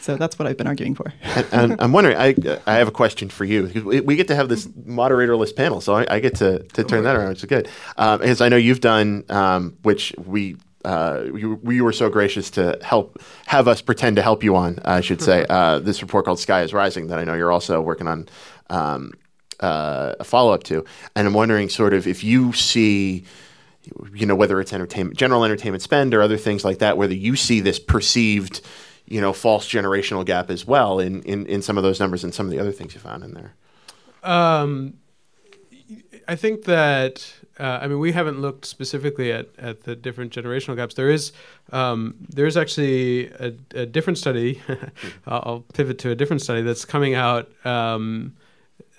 [0.00, 1.14] So that's what I've been arguing for.
[1.22, 2.34] and, and I'm wondering, I,
[2.66, 5.80] I have a question for you because we, we get to have this moderatorless panel,
[5.80, 7.68] so I, I get to, to turn that around, which is good.
[7.96, 12.78] Um, because I know you've done, um, which we uh, you, were so gracious to
[12.82, 16.38] help have us pretend to help you on, I should say, uh, this report called
[16.38, 18.28] Sky is Rising that I know you're also working on
[18.68, 19.12] um,
[19.60, 20.84] uh, a follow up to.
[21.16, 23.24] And I'm wondering, sort of, if you see,
[24.12, 27.36] you know, whether it's entertainment, general entertainment spend or other things like that, whether you
[27.36, 28.60] see this perceived
[29.06, 32.34] you know false generational gap as well in, in, in some of those numbers and
[32.34, 33.54] some of the other things you found in there?
[34.22, 34.94] Um,
[36.26, 40.76] I think that uh, I mean we haven't looked specifically at, at the different generational
[40.76, 40.94] gaps.
[40.94, 41.32] There is
[41.72, 44.62] um, there is actually a, a different study.
[45.26, 47.50] I'll pivot to a different study that's coming out.
[47.66, 48.34] Um,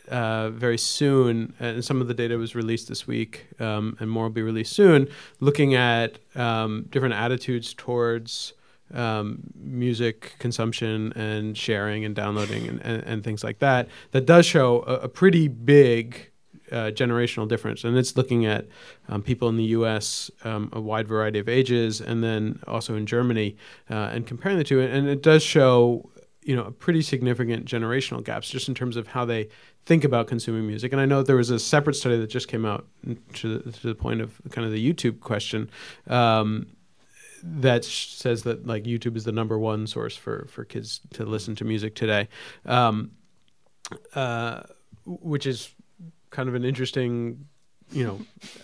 [0.09, 4.23] uh, very soon, and some of the data was released this week, um, and more
[4.23, 5.07] will be released soon,
[5.39, 8.53] looking at um, different attitudes towards
[8.93, 14.45] um, music consumption and sharing and downloading and, and, and, things like that, that does
[14.45, 16.29] show a, a pretty big
[16.71, 17.83] uh, generational difference.
[17.83, 18.67] And it's looking at
[19.09, 23.05] um, people in the US, um, a wide variety of ages, and then also in
[23.05, 23.55] Germany,
[23.89, 24.81] uh, and comparing the two.
[24.81, 26.09] And it does show
[26.45, 29.49] you know, a pretty significant generational gaps just in terms of how they
[29.85, 30.91] think about consuming music.
[30.91, 32.87] And I know there was a separate study that just came out
[33.33, 35.69] to, to the point of kind of the YouTube question
[36.07, 36.67] um,
[37.43, 41.55] that says that like YouTube is the number one source for for kids to listen
[41.55, 42.27] to music today,
[42.65, 43.11] um,
[44.15, 44.61] uh,
[45.05, 45.69] which is
[46.31, 47.45] kind of an interesting
[47.91, 48.19] you know,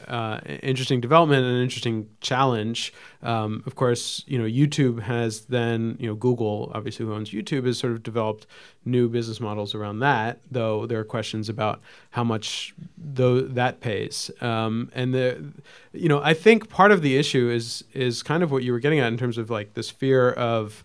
[0.07, 2.93] uh, interesting development and an interesting challenge.
[3.21, 7.65] Um, of course, you know, YouTube has then, you know, Google, obviously who owns YouTube,
[7.65, 8.47] has sort of developed
[8.83, 10.39] new business models around that.
[10.49, 14.31] Though there are questions about how much though that pays.
[14.41, 15.53] Um, and the,
[15.93, 18.79] you know, I think part of the issue is is kind of what you were
[18.79, 20.83] getting at in terms of like this fear of.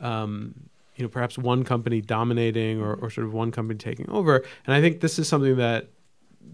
[0.00, 0.54] Um,
[0.96, 4.44] you know, perhaps one company dominating or, or sort of one company taking over.
[4.66, 5.88] And I think this is something that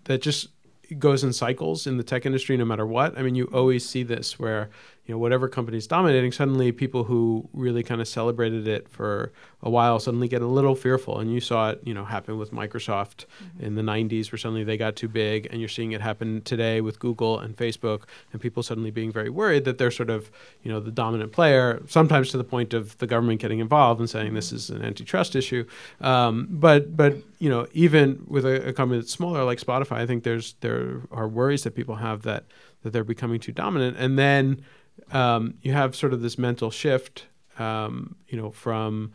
[0.05, 0.49] that just
[0.95, 3.19] goes in cycles in the tech industry no matter what.
[3.19, 4.71] I mean, you always see this where
[5.09, 9.33] you know whatever company is dominating suddenly people who really kind of celebrated it for
[9.63, 11.19] a while suddenly get a little fearful.
[11.19, 13.65] And you saw it you know happen with microsoft mm-hmm.
[13.65, 16.83] in the 90s where suddenly they got too big and you're seeing it happen today
[16.83, 20.31] with google and facebook and people suddenly being very worried that they're sort of
[20.63, 24.11] you know the dominant player sometimes to the point of the government getting involved and
[24.11, 25.65] saying this is an antitrust issue.
[26.03, 30.07] Um, but but you know even with a, a company that's smaller like spotify i
[30.07, 32.45] think there's there are worries that people have that
[32.83, 33.97] that they're becoming too dominant.
[33.99, 34.65] And then
[35.13, 37.27] um, you have sort of this mental shift,
[37.59, 39.13] um, you know, from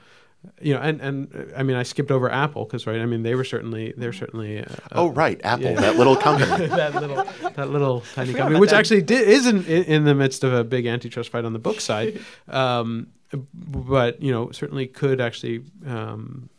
[0.61, 3.35] you know, and and I mean, I skipped over Apple because right, I mean, they
[3.35, 4.59] were certainly they're certainly.
[4.59, 5.81] Uh, oh right, Apple, yeah.
[5.81, 8.79] that little company, that little that little tiny company, which that.
[8.79, 11.79] actually did, is in, in the midst of a big antitrust fight on the book
[11.79, 12.19] side,
[12.49, 13.07] um,
[13.53, 16.49] but you know, certainly could actually um,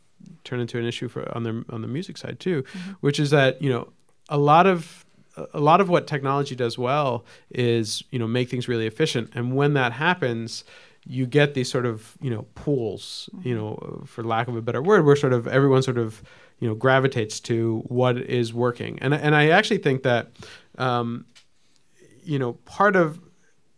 [0.44, 2.92] turn into an issue for on the on the music side too, mm-hmm.
[3.00, 3.88] which is that you know
[4.28, 5.03] a lot of
[5.52, 9.30] a lot of what technology does well is you know make things really efficient.
[9.34, 10.64] And when that happens
[11.06, 14.82] you get these sort of you know pools you know for lack of a better
[14.82, 16.22] word where sort of everyone sort of
[16.60, 18.98] you know gravitates to what is working.
[19.00, 20.30] And and I actually think that
[20.78, 21.26] um,
[22.22, 23.20] you know part of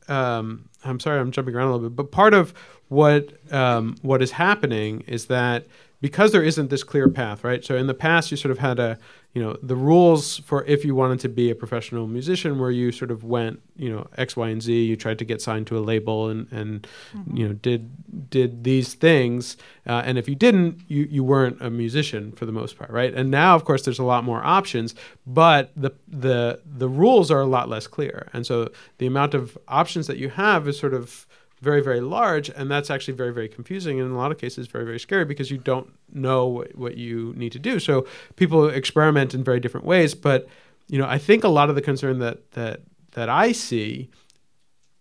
[0.09, 2.55] um, I'm sorry I'm jumping around a little bit but part of
[2.89, 5.67] what um, what is happening is that
[6.01, 7.65] because there isn't this clear path right?
[7.65, 8.99] So in the past you sort of had a
[9.37, 12.91] you know the rules for if you wanted to be a professional musician where you
[12.91, 15.77] sort of went you know x y and z you tried to get signed to
[15.77, 17.37] a label and and mm-hmm.
[17.37, 21.69] you know did did these things uh, and if you didn't you you weren't a
[21.69, 24.95] musician for the most part right and now of course there's a lot more options
[25.27, 29.59] but the the the rules are a lot less clear and so the amount of
[29.69, 31.27] options that you have is sort of
[31.61, 34.67] very very large and that's actually very very confusing and in a lot of cases
[34.67, 37.79] very very scary because you don't know what what you need to do.
[37.79, 40.49] So people experiment in very different ways but
[40.89, 42.81] you know i think a lot of the concern that that
[43.13, 44.09] that i see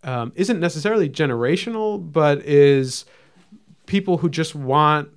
[0.04, 3.06] um, isn't necessarily generational but is
[3.86, 5.10] people who just want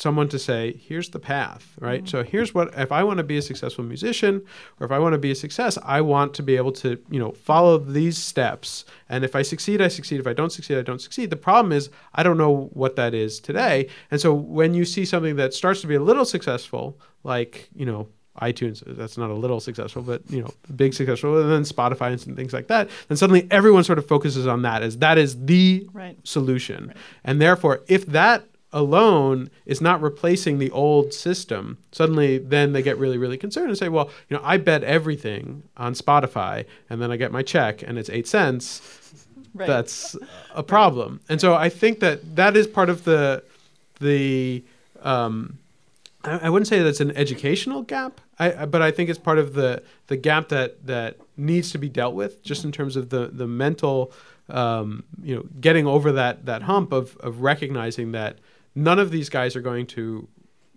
[0.00, 2.00] someone to say, here's the path, right?
[2.00, 2.06] Mm-hmm.
[2.08, 4.42] So here's what if I want to be a successful musician
[4.78, 7.20] or if I want to be a success, I want to be able to, you
[7.20, 8.86] know, follow these steps.
[9.10, 10.18] And if I succeed, I succeed.
[10.18, 11.28] If I don't succeed, I don't succeed.
[11.28, 13.88] The problem is I don't know what that is today.
[14.10, 17.84] And so when you see something that starts to be a little successful, like, you
[17.84, 18.08] know,
[18.40, 22.20] iTunes, that's not a little successful, but you know, big successful, and then Spotify and
[22.20, 25.44] some things like that, then suddenly everyone sort of focuses on that as that is
[25.44, 26.16] the Right.
[26.24, 26.86] solution.
[26.86, 26.96] Right.
[27.24, 32.98] And therefore, if that alone is not replacing the old system, suddenly then they get
[32.98, 37.10] really, really concerned and say, well, you know, I bet everything on Spotify and then
[37.10, 38.80] I get my check and it's eight cents.
[39.54, 39.66] Right.
[39.66, 40.16] That's
[40.54, 41.20] a problem.
[41.28, 43.42] And so I think that that is part of the,
[43.98, 44.62] the,
[45.02, 45.58] um,
[46.22, 49.18] I, I wouldn't say that it's an educational gap, I, I- but I think it's
[49.18, 52.94] part of the the gap that that needs to be dealt with, just in terms
[52.96, 54.12] of the the mental,
[54.48, 58.36] um, you know, getting over that that hump of of recognizing that
[58.74, 60.28] none of these guys are going to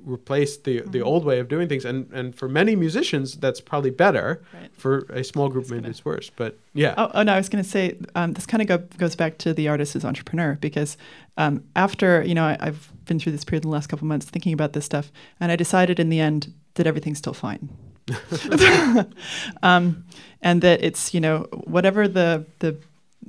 [0.06, 3.90] replace the the old way of doing things, and and for many musicians that's probably
[3.90, 4.44] better.
[4.54, 4.70] Right.
[4.76, 6.30] For a small group, maybe it's worse.
[6.30, 8.78] But yeah, Oh, oh no, I was going to say um, this kind of go,
[8.98, 10.98] goes back to the artist as entrepreneur because
[11.38, 14.26] um, after you know I, I've been through this period in the last couple months
[14.26, 17.70] thinking about this stuff, and I decided in the end that everything's still fine,
[19.64, 20.04] um,
[20.42, 22.78] and that it's you know whatever the the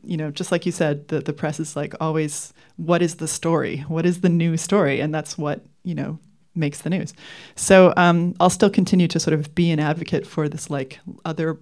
[0.06, 3.28] you know just like you said the the press is like always what is the
[3.28, 6.18] story, what is the new story, and that's what you know
[6.54, 7.12] makes the news.
[7.56, 11.58] So um, I'll still continue to sort of be an advocate for this like other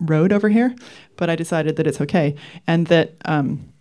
[0.00, 0.74] road over here,
[1.16, 2.34] but I decided that it's okay,
[2.66, 3.72] and that um,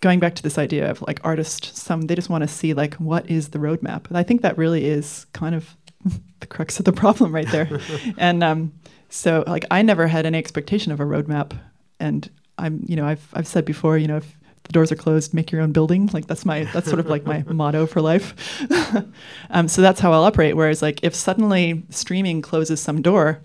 [0.00, 2.94] going back to this idea of like artists, some they just want to see like
[2.94, 4.08] what is the roadmap.
[4.08, 5.76] And I think that really is kind of
[6.40, 7.80] the crux of the problem right there.
[8.18, 8.72] and um,
[9.08, 11.58] so like I never had any expectation of a roadmap,
[11.98, 12.28] and
[12.58, 15.52] I'm you know I've I've said before you know if the doors are closed, make
[15.52, 16.08] your own building.
[16.12, 18.34] Like that's my that's sort of like my motto for life.
[19.50, 20.56] um, so that's how I'll operate.
[20.56, 23.40] Whereas like if suddenly streaming closes some door,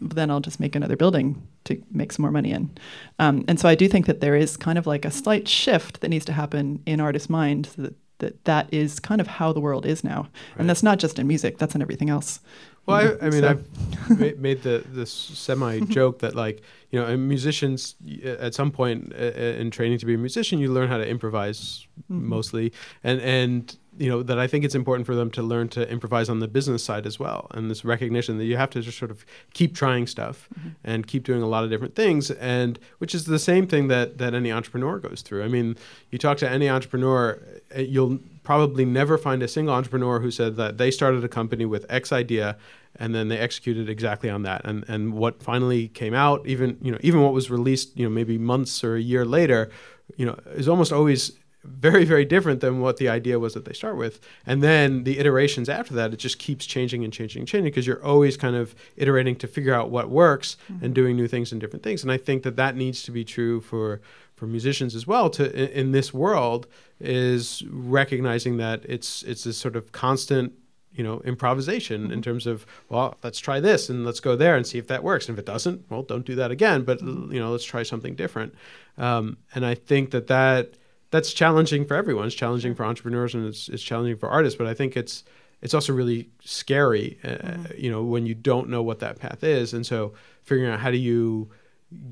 [0.00, 2.70] then I'll just make another building to make some more money in.
[3.18, 6.00] Um, and so I do think that there is kind of like a slight shift
[6.00, 9.52] that needs to happen in artists' mind so that, that that is kind of how
[9.52, 10.22] the world is now.
[10.22, 10.60] Right.
[10.60, 12.40] And that's not just in music, that's in everything else.
[12.90, 17.16] Well, I, I mean, So- I've made the this semi joke that like you know,
[17.16, 20.98] musicians at some point uh, uh, in training to be a musician, you learn how
[20.98, 22.22] to improvise Mhm.
[22.22, 22.72] mostly,
[23.04, 26.28] and and you know that I think it's important for them to learn to improvise
[26.30, 29.10] on the business side as well, and this recognition that you have to just sort
[29.10, 30.74] of keep trying stuff Mhm.
[30.84, 34.18] and keep doing a lot of different things, and which is the same thing that
[34.18, 35.42] that any entrepreneur goes through.
[35.42, 35.76] I mean,
[36.10, 37.38] you talk to any entrepreneur,
[37.76, 41.66] uh, you'll probably never find a single entrepreneur who said that they started a company
[41.66, 42.56] with X idea
[42.96, 46.90] and then they executed exactly on that and and what finally came out even you
[46.90, 49.70] know even what was released you know maybe months or a year later
[50.16, 51.32] you know is almost always
[51.64, 54.20] very very different than what the idea was that they start with.
[54.46, 57.86] And then the iterations after that it just keeps changing and changing and changing because
[57.86, 60.92] you're always kind of iterating to figure out what works and mm-hmm.
[60.92, 62.02] doing new things and different things.
[62.02, 64.00] And i think that that needs to be true for
[64.36, 66.66] for musicians as well to in, in this world
[66.98, 70.52] is recognizing that it's it's this sort of constant
[70.92, 72.20] you know improvisation in mm-hmm.
[72.20, 75.28] terms of well let's try this and let's go there and see if that works.
[75.28, 77.32] And if it doesn't well don't do that again but mm-hmm.
[77.32, 78.54] you know let's try something different.
[78.96, 80.74] Um, and i think that that
[81.10, 82.26] that's challenging for everyone.
[82.26, 85.24] It's challenging for entrepreneurs and it's, it's challenging for artists but i think it's
[85.62, 89.74] it's also really scary uh, you know when you don't know what that path is.
[89.74, 91.50] And so figuring out how do you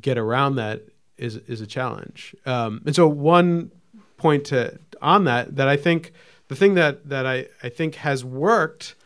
[0.01, 0.83] get around that
[1.17, 2.35] is is a challenge.
[2.47, 3.71] Um, and so one
[4.17, 6.13] point to on that that i think
[6.49, 8.97] the thing that that I, I think has worked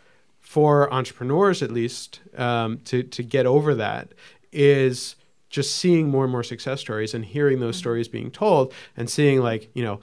[0.40, 4.12] for entrepreneurs at least um, to to get over that
[4.52, 5.16] is
[5.52, 9.40] just seeing more and more success stories and hearing those stories being told and seeing
[9.40, 10.00] like you know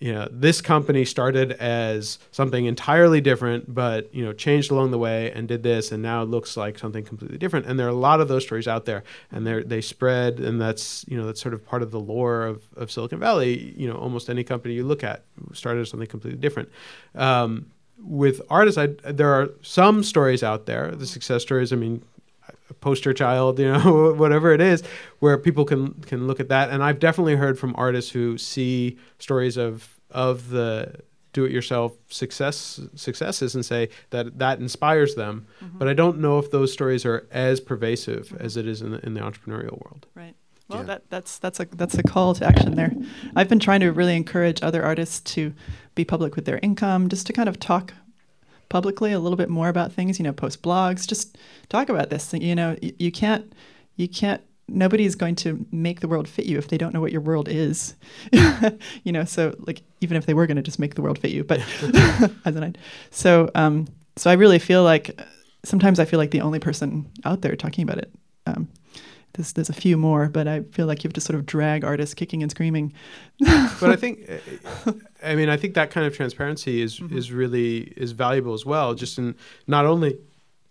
[0.00, 4.98] you know this company started as something entirely different but you know changed along the
[4.98, 7.66] way and did this and now it looks like something completely different.
[7.66, 10.60] And there are a lot of those stories out there and they they spread and
[10.60, 13.74] that's you know that's sort of part of the lore of, of silicon valley.
[13.76, 16.68] You know almost any company you look at started as something completely different.
[17.14, 22.04] Um, with artists I, there are some stories out there the success stories i mean
[22.80, 24.82] poster child, you know, whatever it is,
[25.20, 26.70] where people can can look at that.
[26.70, 30.94] And I've definitely heard from artists who see stories of of the
[31.32, 35.46] do-it-yourself success successes and say that that inspires them.
[35.62, 35.78] Mm-hmm.
[35.78, 38.44] But I don't know if those stories are as pervasive mm-hmm.
[38.44, 40.06] as it is in the, in the entrepreneurial world.
[40.14, 40.34] Right.
[40.68, 40.84] Well, Yeah.
[40.86, 42.92] that, that's that's a that's a call to action there.
[43.36, 45.54] I've been trying to really encourage other artists to
[45.94, 47.94] be public with their income, just to kind of talk
[48.68, 50.18] publicly a little bit more about things.
[50.18, 51.38] You know, post blogs, just
[51.68, 52.32] talk about this.
[52.32, 53.52] You know, you, can't
[53.96, 54.42] you can't.
[54.68, 57.48] Nobody's going to make the world fit you if they don't know what your world
[57.48, 57.94] is.
[59.04, 61.30] you know, so like even if they were going to just make the world fit
[61.30, 61.60] you, but
[62.44, 62.82] as an idea.
[63.10, 65.18] So um, so I really feel like
[65.64, 68.12] sometimes I feel like the only person out there talking about it.
[68.46, 68.68] Um,
[69.38, 71.84] there's, there's a few more, but I feel like you have to sort of drag
[71.84, 72.92] artists kicking and screaming.
[73.38, 74.28] but I think,
[75.24, 78.94] I mean, I think that kind of transparency is is really is valuable as well.
[78.94, 79.34] Just in
[79.66, 80.18] not only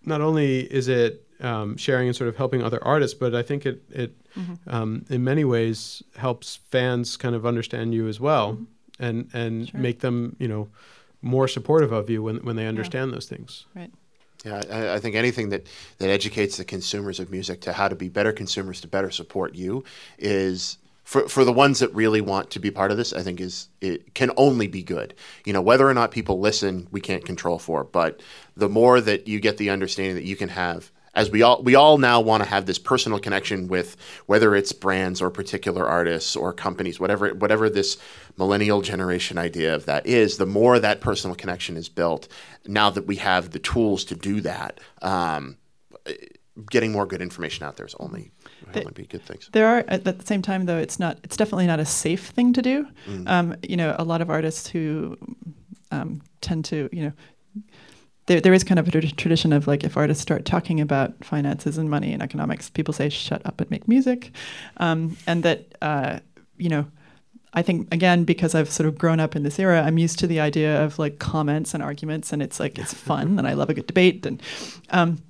[0.03, 3.65] not only is it um, sharing and sort of helping other artists, but I think
[3.65, 4.15] it it
[4.67, 8.59] um, in many ways helps fans kind of understand you as well,
[8.99, 9.79] and and Sure.
[9.79, 10.67] make them you know
[11.21, 13.65] more supportive of you when when they understand those things.
[13.75, 13.91] Right.
[14.45, 15.67] Yeah, I, I think anything that,
[15.97, 19.55] that educates the consumers of music to how to be better consumers to better support
[19.55, 19.83] you
[20.17, 23.13] is for, for the ones that really want to be part of this.
[23.13, 25.15] I think is it can only be good.
[25.45, 27.83] You know, whether or not people listen, we can't control for.
[27.83, 28.21] But
[28.55, 31.73] the more that you get the understanding that you can have, as we all we
[31.73, 33.97] all now want to have this personal connection with
[34.27, 37.97] whether it's brands or particular artists or companies, whatever whatever this
[38.37, 40.37] millennial generation idea of that is.
[40.37, 42.27] The more that personal connection is built,
[42.67, 45.57] now that we have the tools to do that, um,
[46.69, 48.31] getting more good information out there is only
[48.71, 49.49] The- only be good things.
[49.51, 52.53] There are at the same time though it's not it's definitely not a safe thing
[52.53, 52.87] to do.
[53.25, 55.17] Um, you know, a lot of artists who
[55.89, 57.13] um, tend to you know
[58.27, 61.77] there there is kind of a tradition of like if artists start talking about finances
[61.77, 64.31] and money and economics, people say shut up and make music,
[64.77, 66.19] um, and that uh,
[66.57, 66.85] you know.
[67.53, 70.27] I think again because I've sort of grown up in this era, I'm used to
[70.27, 73.69] the idea of like comments and arguments, and it's like it's fun, and I love
[73.69, 74.25] a good debate.
[74.25, 74.43] And
[74.91, 75.23] um,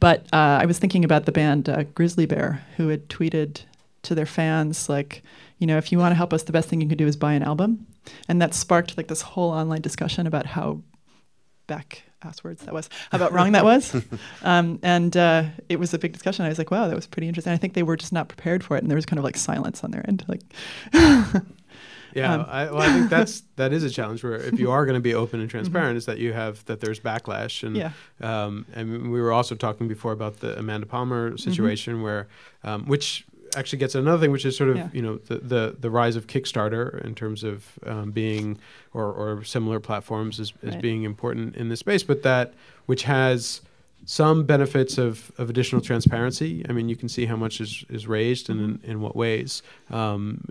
[0.00, 3.60] but uh, I was thinking about the band uh, Grizzly Bear, who had tweeted
[4.02, 5.22] to their fans like,
[5.58, 7.14] you know, if you want to help us, the best thing you can do is
[7.14, 7.86] buy an album,
[8.26, 10.80] and that sparked like this whole online discussion about how
[11.68, 13.94] back ass words that was, how about wrong that was,
[14.42, 16.44] um, and uh, it was a big discussion.
[16.44, 17.52] I was like, wow, that was pretty interesting.
[17.52, 19.36] I think they were just not prepared for it, and there was kind of like
[19.36, 20.42] silence on their end, like.
[22.12, 24.84] Yeah, Um, I, well, I think that's that is a challenge where if you are
[24.84, 27.92] going to be open and transparent, is that you have that there's backlash and Yeah.
[28.20, 32.26] um, and we were also talking before about the Amanda Palmer situation where
[32.64, 33.24] um, which
[33.56, 34.88] actually gets another thing, which is sort of Yeah.
[34.92, 38.58] you know the, the the rise of Kickstarter in terms of um, being
[38.94, 40.82] or or similar platforms as, as Right.
[40.82, 42.54] being important in this space, but that
[42.86, 43.60] which has
[44.06, 46.64] some benefits of, of additional transparency.
[46.68, 49.62] I mean, you can see how much is, is raised and in, in what ways,
[49.90, 50.42] um,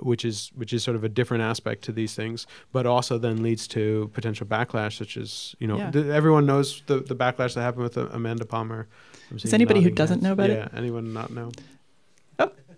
[0.00, 3.42] which is which is sort of a different aspect to these things, but also then
[3.42, 5.90] leads to potential backlash, such as you know Yeah.
[5.90, 8.86] th- everyone knows the, the backlash that happened with uh, Amanda Palmer.
[9.30, 10.22] I'm anybody who doesn't heads.
[10.24, 10.56] know about it?
[10.72, 11.50] Yeah, anyone not know?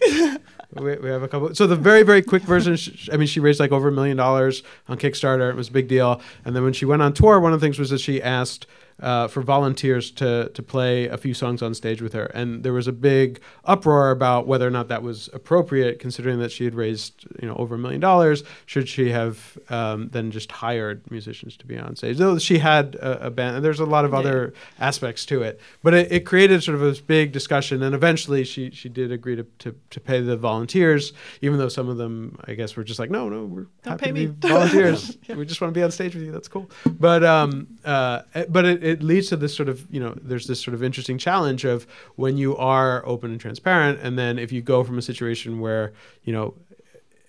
[0.75, 1.55] We, we have a couple.
[1.55, 2.77] So the very very quick version.
[2.77, 5.49] sh- I mean, she raised like over a million dollars on Kickstarter.
[5.49, 6.21] It was a big deal.
[6.45, 8.67] And then when she went on tour, one of the things was that she asked
[9.01, 12.73] uh, for volunteers to to play a few songs on stage with her, and there
[12.73, 16.75] was a big uproar about whether or not that was appropriate, considering that she had
[16.75, 18.43] raised you know over a million dollars.
[18.65, 22.17] Should she have um, then just hired musicians to be on stage?
[22.17, 24.19] Though she had a, a band, and there's a lot of Yeah.
[24.19, 28.45] other aspects to it, but it, it created sort of this big discussion, and eventually
[28.45, 32.39] she she did agree to, to, to pay the volunteers, even though some of them
[32.47, 35.19] I guess were just like, no, no, we're Don't happy pay to me." be volunteers.
[35.29, 36.33] We just want to be on stage with you.
[36.33, 36.71] That's cool.
[36.99, 40.61] But um, uh, but it, it leads to this sort of you know there's this
[40.61, 44.63] sort of interesting challenge of when you are open and transparent, and then if you
[44.63, 45.93] go from a situation where
[46.25, 46.55] you know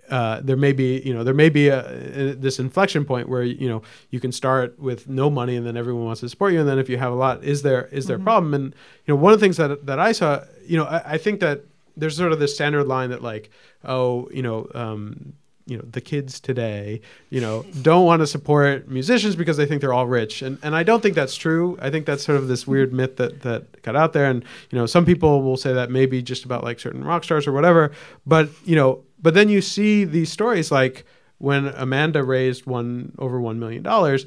[0.09, 3.43] uh, there may be you know there may be a, a, this inflection point where
[3.43, 3.81] you know
[4.11, 6.79] you can start with no money and then everyone wants to support you and then
[6.79, 8.53] if you have a lot is there is there a problem?
[8.53, 8.65] And
[9.05, 11.39] you know one of the things that that I saw you know I, I think
[11.39, 11.63] that
[11.97, 13.49] there's sort of this standard line that like
[13.83, 15.33] oh you know um,
[15.67, 19.81] you know the kids today you know don't want to support musicians because they think
[19.81, 20.41] they're all rich.
[20.41, 21.77] And and I don't think that's true.
[21.81, 24.29] I think that's sort of this weird myth that that got out there.
[24.29, 27.47] And you know some people will say that maybe just about like certain rock stars
[27.47, 27.91] or whatever.
[28.25, 31.05] But you know but then you see these stories like
[31.39, 34.25] when Amanda raised one over one million dollars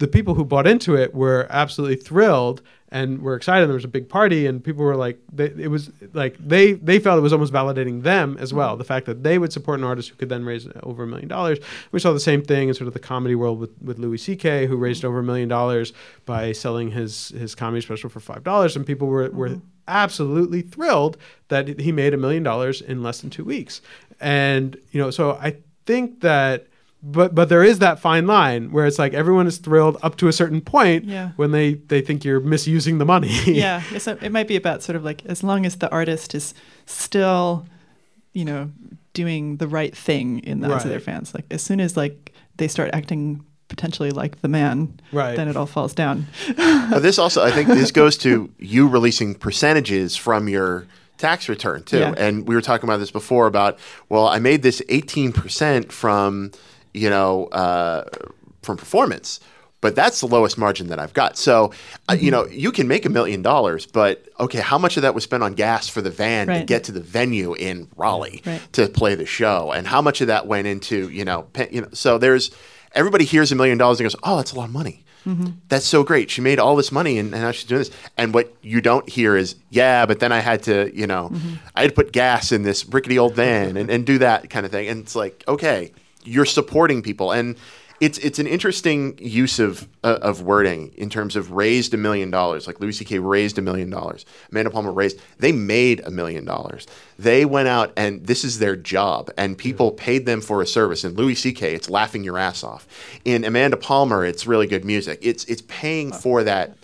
[0.00, 3.68] the people who bought into it were absolutely thrilled and were excited.
[3.68, 6.98] There was a big party, and people were like, they, it was like they they
[6.98, 8.78] felt it was almost validating them as well.
[8.78, 11.28] The fact that they would support an artist who could then raise over a million
[11.28, 11.58] dollars.
[11.92, 14.66] We saw the same thing in sort of the comedy world with, with Louis C.K.,
[14.66, 15.92] who raised over a million dollars
[16.24, 21.18] by selling his his comedy special for five dollars, and people were were absolutely thrilled
[21.48, 23.82] that he made a million dollars in less than two weeks.
[24.18, 26.68] And you know, so I think that
[27.02, 30.28] but but there is that fine line where it's like everyone is thrilled up to
[30.28, 31.30] a certain point Yeah.
[31.36, 33.30] when they they think you're misusing the money.
[33.46, 36.52] yeah, so it might be about sort of like as long as the artist is
[36.86, 37.66] still,
[38.32, 38.70] you know,
[39.14, 41.34] doing the right thing in the eyes of their fans.
[41.34, 45.36] Like as soon as like they start acting potentially like the man, Right.
[45.36, 46.26] then it all falls down.
[46.56, 50.86] but this also, I think, this goes to you releasing percentages from your
[51.18, 51.98] tax return too.
[51.98, 52.14] Yeah.
[52.16, 53.78] And we were talking about this before about,
[54.08, 56.50] well, I made this 18% from,
[56.94, 58.04] you know, uh,
[58.62, 59.40] from performance.
[59.82, 61.38] But that's the lowest margin that I've got.
[61.38, 61.72] So,
[62.08, 62.24] uh, Mm-hmm.
[62.24, 65.24] you know, you can make a million dollars, but okay, how much of that was
[65.24, 68.60] spent on gas for the van to get to the venue in Raleigh Right.
[68.74, 71.80] to play the show, and how much of that went into, you know, pa- you
[71.80, 71.88] know?
[71.94, 72.50] So there's
[72.94, 75.04] everybody hears a million dollars and goes, "Oh, that's a lot of money."
[75.68, 76.30] That's so great.
[76.30, 77.90] She made all this money and, and now she's doing this.
[78.16, 81.30] And what you don't hear is, yeah, but then I had to, you know,
[81.76, 84.64] I had to put gas in this rickety old van and, and do that kind
[84.66, 84.88] of thing.
[84.88, 85.92] And it's like, okay,
[86.24, 87.32] you're supporting people.
[87.32, 87.56] And
[88.00, 92.30] it's it's an interesting use of uh, of wording in terms of raised a million
[92.30, 92.66] dollars.
[92.66, 93.18] Like Louis C.K.
[93.18, 94.24] raised a million dollars.
[94.50, 95.20] Amanda Palmer raised.
[95.38, 96.86] They made a million dollars.
[97.18, 101.04] They went out and this is their job, and people paid them for a service.
[101.04, 102.88] In Louis C.K., it's laughing your ass off.
[103.26, 105.18] In Amanda Palmer, it's really good music.
[105.20, 106.76] It's it's paying for that.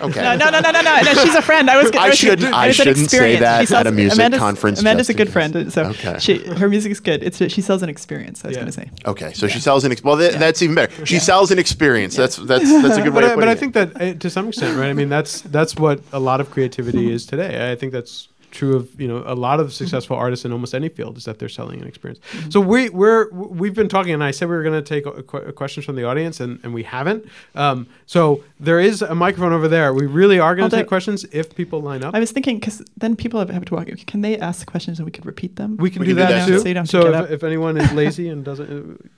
[0.00, 0.20] Okay.
[0.20, 1.14] No, no, no, no, no, no, no.
[1.14, 1.70] She's a friend.
[1.70, 1.90] I was.
[1.92, 4.80] I was- shouldn't- I was an shouldn't say that She at a music Amanda's, conference
[4.80, 6.16] Amanda's a good friend, so Okay.
[6.20, 7.22] she her music's good.
[7.22, 8.44] It's she sells an experience.
[8.44, 8.60] I was Yeah.
[8.62, 8.90] going to say.
[9.06, 10.18] Okay, so she sells an ex- well.
[10.18, 11.06] Th- That's even better.
[11.06, 12.14] She sells an experience.
[12.14, 14.18] That's that's that's a good way but of I, putting but I think that uh,
[14.18, 14.90] to some extent, right?
[14.90, 17.72] I mean, that's that's what a lot of creativity is today.
[17.72, 20.88] I think that's true of you know a lot of successful artists in almost any
[20.88, 22.20] field is that they're selling an experience.
[22.48, 25.22] So we we're we've been talking, and I said we were going to take uh,
[25.22, 27.24] qu- questions from the audience, and, and we haven't.
[27.54, 29.94] Um, so there is a microphone over there.
[29.94, 32.14] We really are going to take questions if people line up.
[32.14, 33.88] I was thinking because then people have, have to walk.
[34.06, 35.76] Can they ask questions and we could repeat them?
[35.76, 36.58] we can We do can do that, that too.
[36.60, 37.30] So you don't have to So get if, up.
[37.30, 39.08] if anyone is lazy and doesn't, uh,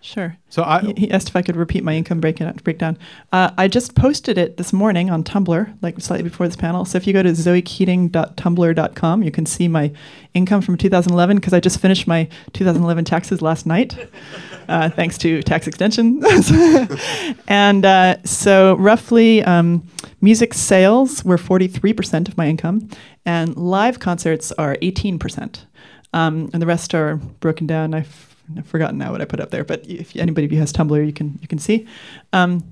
[0.00, 0.36] Sure.
[0.48, 2.96] so I He, asked if I could repeat my income break breakdown.
[3.32, 6.84] Uh, I just posted it this morning on Tumblr, like slightly before this panel.
[6.84, 9.92] So if you go to zoekeating.tumblr.com, you can see my
[10.34, 13.96] income from 2011 because I just finished my 2011 taxes last night,
[14.68, 16.22] uh, thanks to tax extension.
[17.48, 19.82] and uh, so roughly, um,
[20.20, 22.88] music sales were 43% of my income,
[23.24, 25.64] and live concerts are 18%.
[26.12, 27.92] Um, and the rest are broken down.
[27.92, 31.06] I've, I've forgotten now what I put up there, but if anybody you has Tumblr,
[31.06, 31.86] you can you can see.
[32.32, 32.64] Um,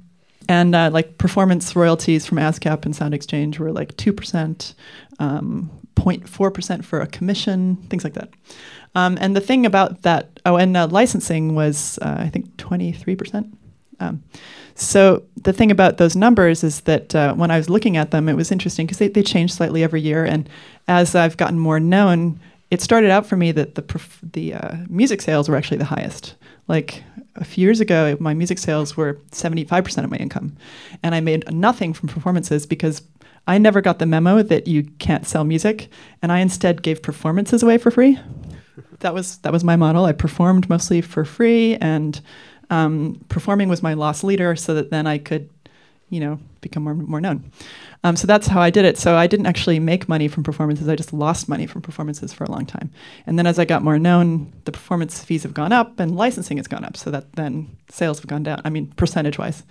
[0.49, 4.75] and uh, like performance royalties from ASCAP and Sound Exchange were like two percent,
[5.18, 8.31] um, 0.4 percent for a commission, things like that.
[8.95, 12.93] Um, and the thing about that, oh, and uh, licensing was uh, I think twenty
[12.93, 13.57] three percent.
[14.01, 14.22] Um,
[14.75, 18.29] so the thing about those numbers is that uh, when I was looking at them,
[18.29, 20.25] it was interesting because they, they change slightly every year.
[20.25, 20.49] And
[20.89, 22.41] as I've gotten more known,
[22.75, 25.85] it started out for me that the perf- the uh, music sales were actually the
[25.85, 26.35] highest.
[26.66, 27.05] Like
[27.37, 30.57] a few years ago, my music sales were 75% of my income,
[31.03, 33.03] and I made nothing from performances because
[33.47, 35.89] I never got the memo that you can't sell music,
[36.20, 38.18] and I instead gave performances away for free.
[39.01, 40.05] that was that was my model.
[40.05, 42.20] I performed mostly for free, and
[42.70, 45.49] um, performing was my loss leader, so that then I could,
[46.15, 47.51] you know, become more more known.
[48.05, 48.97] Um, so that's how I did it.
[48.99, 50.89] So I didn't actually make money from performances.
[50.89, 52.91] I just lost money from performances for a long time.
[53.27, 56.59] And then as I got more known, the performance fees have gone up and licensing
[56.59, 56.97] has gone up.
[56.97, 58.61] So that then sales have gone down.
[58.65, 59.65] I mean, percentage wise.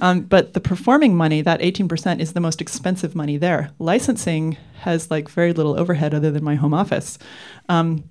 [0.00, 3.70] Um, but the performing money, that 18%, is the most expensive money there.
[3.78, 7.18] Licensing has like very little overhead other than my home office.
[7.68, 8.04] Um,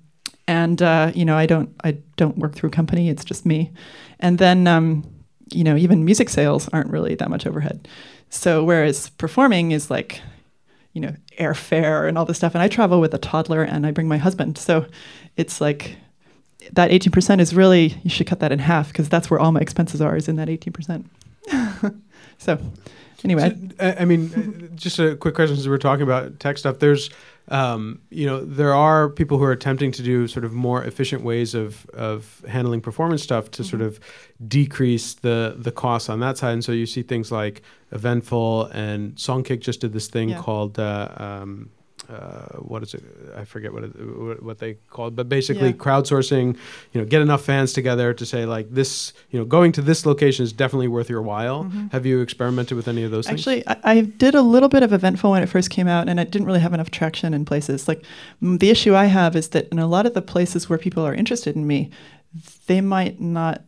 [0.46, 3.08] and uh, you know, I don't I don't work through a company.
[3.08, 3.72] It's just me.
[4.20, 5.04] And then um,
[5.50, 7.88] you know, even music sales aren't really that much overhead.
[8.30, 10.20] So whereas performing is like,
[10.92, 13.90] you know, airfare and all this stuff, and I travel with a toddler and I
[13.90, 14.86] bring my husband, so
[15.36, 15.96] it's like
[16.72, 19.60] that 18% is really you should cut that in half because that's where all my
[19.60, 21.04] expenses are is in that 18%.
[22.38, 22.58] so
[23.24, 26.78] anyway, So, I mean, just a quick question since we're talking about tech stuff.
[26.78, 27.10] There's,
[27.48, 31.22] um, you know, there are people who are attempting to do sort of more efficient
[31.22, 33.86] ways of of handling performance stuff to sort Mhm.
[33.86, 34.00] of
[34.48, 36.52] decrease the the costs on that side.
[36.54, 40.38] And so you see things like Eventful and Songkick just did this thing Yeah.
[40.40, 40.78] called.
[40.78, 41.68] Uh, um,
[42.08, 43.02] uh, what is it?
[43.36, 45.74] I forget what it, what- they call it, but basically Yeah.
[45.74, 46.56] crowdsourcing.
[46.92, 49.12] You know, get enough fans together to say like this.
[49.30, 51.64] You know, going to this location is definitely worth your while.
[51.64, 51.92] Mhm.
[51.92, 53.40] Have you experimented with any of those things?
[53.40, 56.20] Actually, I, I did a little bit of Eventful when it first came out, and
[56.20, 57.88] it didn't really have enough traction in places.
[57.88, 58.04] Like
[58.42, 61.14] the issue I have is that in a lot of the places where people are
[61.14, 61.90] interested in me,
[62.66, 63.62] they might not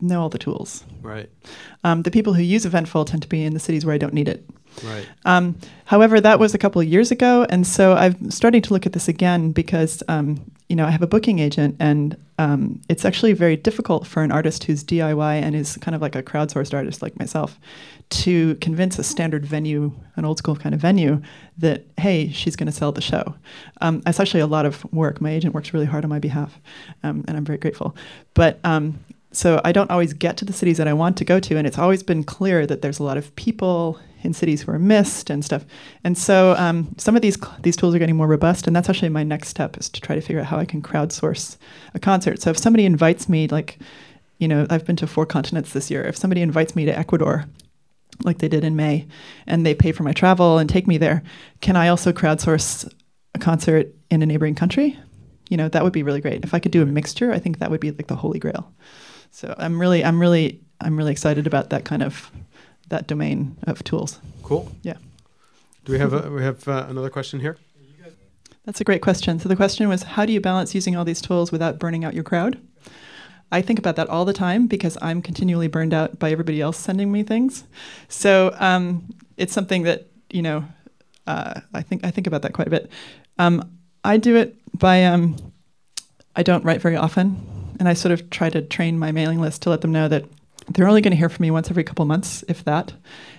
[0.00, 0.84] know all the tools.
[1.02, 1.30] Right,
[1.84, 4.12] Um, the people who use Eventful tend to be in the cities where I don't
[4.12, 4.44] need it.
[4.82, 5.06] Right.
[5.24, 8.86] Um, however, that was a couple of years ago, and so I'm starting to look
[8.86, 13.04] at this again because um, you know I have a booking agent, and um, it's
[13.04, 16.74] actually very difficult for an artist who's DIY and is kind of like a crowdsourced
[16.74, 17.58] artist like myself
[18.10, 21.22] to convince a standard venue, an old school kind of venue,
[21.58, 23.34] that hey, she's going to sell the show.
[23.80, 25.20] Um, it's actually a lot of work.
[25.20, 26.58] My agent works really hard on my behalf,
[27.02, 27.96] um, and I'm very grateful.
[28.34, 28.98] But um,
[29.32, 31.66] so I don't always get to the cities that I want to go to, and
[31.66, 35.30] it's always been clear that there's a lot of people in cities who are missed
[35.30, 35.64] and stuff.
[36.02, 39.10] And so um, some of these these tools are getting more robust, and that's actually
[39.10, 41.56] my next step is to try to figure out how I can crowdsource
[41.94, 42.40] a concert.
[42.40, 43.78] So if somebody invites me, like,
[44.38, 46.02] you know, I've been to four continents this year.
[46.02, 47.44] If somebody invites me to Ecuador,
[48.24, 49.06] like they did in May,
[49.46, 51.22] and they pay for my travel and take me there,
[51.60, 52.92] can I also crowdsource
[53.34, 54.98] a concert in a neighboring country?
[55.50, 56.44] You know, that would be really great.
[56.44, 58.72] If I could do a mixture, I think that would be like the holy grail.
[59.30, 62.30] So I'm really, I'm really I'm really excited about that kind of
[62.88, 64.20] that domain of tools.
[64.42, 64.70] Cool.
[64.82, 64.96] Yeah.
[65.84, 67.58] Do we have a, we have uh, another question here?
[68.64, 69.38] That's a great question.
[69.38, 72.14] So the question was, how do you balance using all these tools without burning out
[72.14, 72.58] your crowd?
[73.52, 76.78] I think about that all the time because I'm continually burned out by everybody else
[76.78, 77.64] sending me things.
[78.08, 79.06] So um,
[79.36, 80.64] it's something that you know
[81.26, 82.90] uh, I think I think about that quite a bit.
[83.38, 85.36] Um, I do it by um,
[86.34, 87.36] I don't write very often,
[87.78, 90.24] and I sort of try to train my mailing list to let them know that
[90.68, 92.92] they're only going to hear from me once every couple months, if that,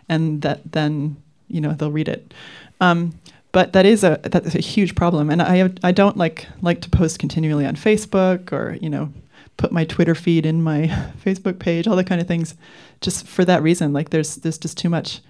[0.10, 1.18] and that then
[1.48, 2.34] you know they'll read it.
[2.82, 3.20] Um,
[3.52, 6.90] but that is a that's a huge problem, and I I don't like like to
[6.90, 9.12] post continually on Facebook or you know
[9.58, 10.88] put my Twitter feed in my
[11.24, 12.56] Facebook page, all that kind of things,
[13.02, 13.94] just for that reason.
[13.94, 15.22] Like there's there's just too much,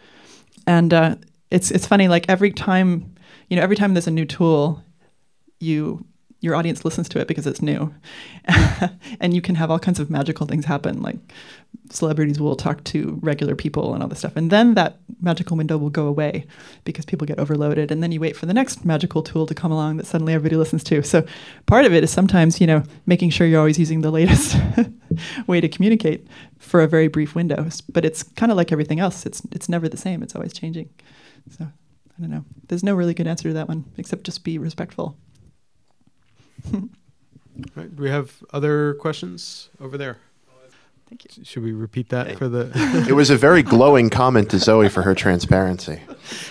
[0.66, 1.16] and uh,
[1.52, 2.08] it's it's funny.
[2.08, 3.16] Like every time
[3.50, 4.84] you know every time there's a new tool,
[5.60, 6.06] you
[6.46, 7.94] your audience listens to it because it's new.
[9.20, 11.18] And you can have all kinds of magical things happen like
[11.90, 15.78] celebrities will talk to regular people and all this stuff and then that magical window
[15.78, 16.46] will go away
[16.84, 19.72] because people get overloaded and then you wait for the next magical tool to come
[19.72, 21.02] along that suddenly everybody listens to.
[21.04, 21.26] So
[21.66, 24.58] part of it is sometimes you know making sure you're always using the latest
[25.48, 26.28] way to communicate
[26.60, 27.68] for a very brief window.
[27.90, 29.26] But it's kind of like everything else.
[29.26, 30.22] It's it's never the same.
[30.24, 30.90] It's always changing.
[31.50, 32.46] So i don't know.
[32.68, 35.18] There's no really good answer to that one except just be respectful
[37.76, 37.96] Right.
[37.96, 40.18] Do we have other questions over there?
[41.08, 41.46] Thank you.
[41.46, 42.72] Should we repeat that for the?
[43.08, 46.02] It was a very glowing comment to Zoe for her transparency.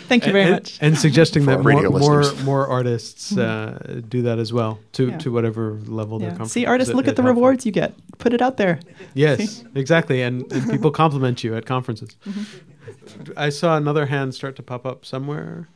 [0.06, 0.78] Thank you very and, much.
[0.80, 5.18] And suggesting that more, more more artists uh, do that as well to Yeah.
[5.18, 6.48] to whatever level they're comfortable.
[6.50, 7.34] See, artists, it- look at the helpful?
[7.42, 7.94] rewards you get.
[8.18, 8.78] Put it out there.
[9.14, 12.16] Yes, exactly, and, and people compliment you at conferences.
[12.24, 13.32] Mm-hmm.
[13.36, 15.68] I saw another hand start to pop up somewhere,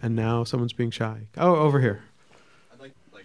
[0.00, 1.28] and now someone's being shy.
[1.36, 2.02] Oh, over here.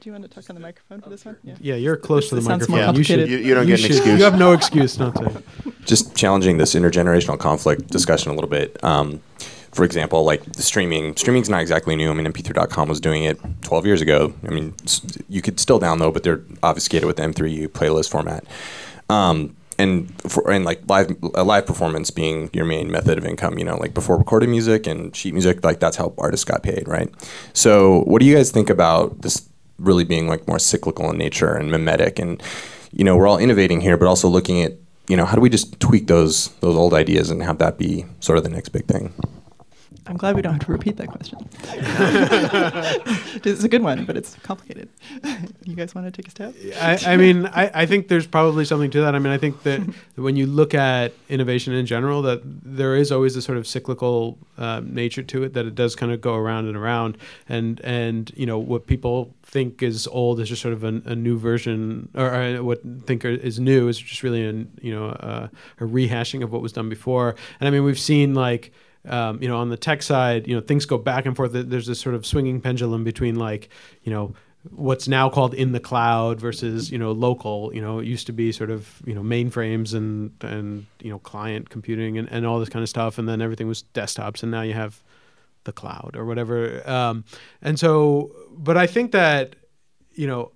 [0.01, 1.37] Do you want to talk on the microphone for this one?
[1.43, 1.53] Yeah.
[1.61, 2.95] Yeah, you're close to the This sounds more microphone.
[2.95, 3.19] You should.
[3.19, 3.39] complicated.
[3.39, 4.19] You, you don't you get an excuse.
[4.19, 5.43] You have no excuse not to.
[5.85, 8.83] just challenging this intergenerational conflict discussion a little bit.
[8.83, 9.21] Um,
[9.71, 12.09] for example, like the streaming, streaming's not exactly new.
[12.09, 14.33] I mean, MP3.com was doing it 12 years ago.
[14.43, 14.73] I mean,
[15.29, 18.43] you could still download, but they're obfuscated with the M3U playlist format.
[19.07, 23.59] Um, and for, and like live a live performance being your main method of income,
[23.59, 26.87] you know, like before recorded music and sheet music, like that's how artists got paid,
[26.87, 27.13] right?
[27.53, 29.47] So, what do you guys think about this
[29.81, 32.19] really being like more cyclical in nature and mimetic?
[32.19, 32.41] And
[32.91, 34.73] you know, we're all innovating here, but also looking at
[35.07, 38.05] you know, how do we just tweak those those old ideas and have that be
[38.19, 39.13] sort of the next big thing?
[40.07, 41.47] I'm glad we don't have to repeat that question.
[43.45, 44.89] it's a good one, but it's complicated.
[45.63, 46.55] you guys want to take a stab?
[46.81, 49.13] I, I mean, I, I think there's probably something to that.
[49.13, 49.79] I mean, I think that
[50.15, 54.39] when you look at innovation in general, that there is always a sort of cyclical
[54.57, 55.53] uh, nature to it.
[55.53, 59.35] That it does kind of go around and around, and and you know what people
[59.43, 63.23] think is old is just sort of a, a new version, or uh, what think
[63.23, 66.89] is new is just really a you know a, a rehashing of what was done
[66.89, 67.35] before.
[67.59, 68.71] And I mean, we've seen like
[69.07, 71.51] um, you know, on the tech side, you know, things go back and forth.
[71.53, 73.69] There's this sort of swinging pendulum between like,
[74.03, 74.33] you know,
[74.69, 77.71] what's now called in the cloud versus you know local.
[77.73, 81.19] You know, it used to be sort of you know mainframes and and you know
[81.19, 84.51] client computing and, and all this kind of stuff, and then everything was desktops, and
[84.51, 85.01] now you have
[85.63, 86.87] the cloud or whatever.
[86.89, 87.23] Um,
[87.61, 89.55] and so, but I think that
[90.13, 90.51] you know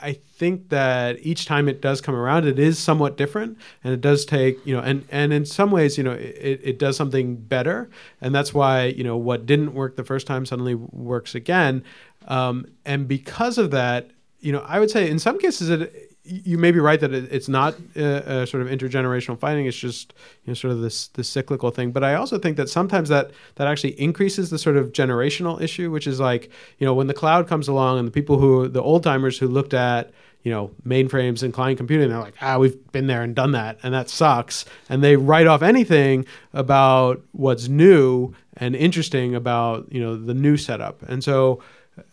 [0.00, 4.00] I think that each time it does come around, it is somewhat different, and it
[4.00, 7.36] does take you know, and and in some ways, you know, it, it does something
[7.36, 7.90] better,
[8.20, 11.84] and that's why you know what didn't work the first time suddenly works again,
[12.26, 16.07] um, and because of that, you know, I would say in some cases it.
[16.30, 19.66] You may be right that it, it's not a, a sort of intergenerational fighting.
[19.66, 20.14] It's just
[20.44, 21.90] you know sort of this this cyclical thing.
[21.90, 25.90] But I also think that sometimes that that actually increases the sort of generational issue,
[25.90, 28.82] which is like you know when the cloud comes along and the people who the
[28.82, 30.12] old timers who looked at
[30.42, 33.78] you know mainframes and client computing they're like ah we've been there and done that
[33.82, 40.00] and that sucks and they write off anything about what's new and interesting about you
[40.00, 41.60] know the new setup and so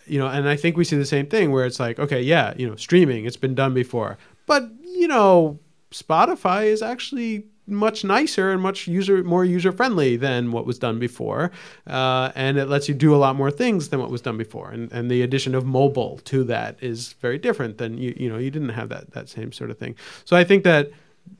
[0.05, 2.53] you know and i think we see the same thing where it's like okay yeah
[2.57, 5.59] you know streaming it's been done before but you know
[5.91, 10.99] spotify is actually much nicer and much user more user friendly than what was done
[10.99, 11.51] before,
[11.87, 14.71] uh, and it lets you do a lot more things than what was done before.
[14.71, 18.37] And and the addition of mobile to that is very different than you you know
[18.37, 19.95] you didn't have that that same sort of thing.
[20.25, 20.91] So I think that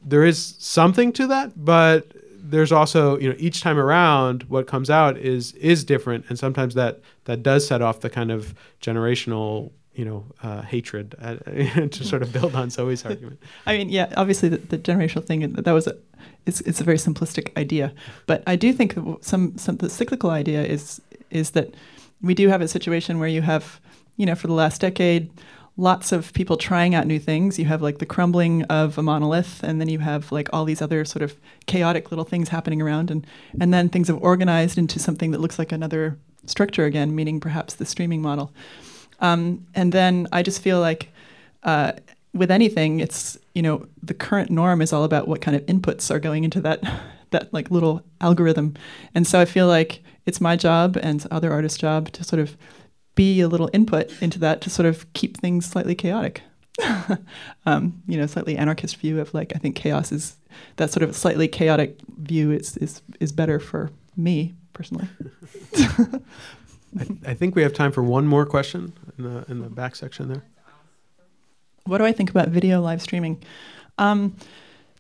[0.04, 2.08] there is something to that, but
[2.50, 6.74] there's also you know each time around what comes out is is different, and sometimes
[6.76, 11.36] that that does set off the kind of generational you know uh, hatred uh,
[11.88, 13.42] to sort of build on Zoe's argument.
[13.66, 15.96] I mean, yeah, obviously the, the generational thing that was a
[16.46, 17.94] it's it's a very simplistic idea,
[18.28, 21.74] but I do think some some the cyclical idea is is that
[22.22, 23.80] we do have a situation where you have
[24.18, 25.32] you know for the last decade
[25.78, 27.60] lots of people trying out new things.
[27.60, 30.82] You have like the crumbling of a monolith, and then you have like all these
[30.82, 33.26] other sort of chaotic little things happening around, and
[33.60, 37.76] and then things have organized into something that looks like another structure again, meaning perhaps
[37.76, 38.54] the streaming model.
[39.20, 41.12] Um, and then I just feel like
[41.64, 41.94] uh,
[42.34, 46.12] with anything, it's you know the current norm is all about what kind of inputs
[46.12, 46.82] are going into that
[47.32, 48.76] that like little algorithm,
[49.14, 52.58] and so I feel like it's my job and other artists' job to sort of
[53.16, 56.42] be a little input into that to sort of keep things slightly chaotic.
[57.66, 60.36] um, you know, slightly anarchist view of like I think chaos is
[60.76, 65.08] that sort of slightly chaotic view is is is better for me personally.
[67.00, 69.96] I, I think we have time for one more question in the in the back
[69.96, 70.44] section there.
[71.86, 73.42] What do I think about video live streaming?
[73.98, 74.36] Um,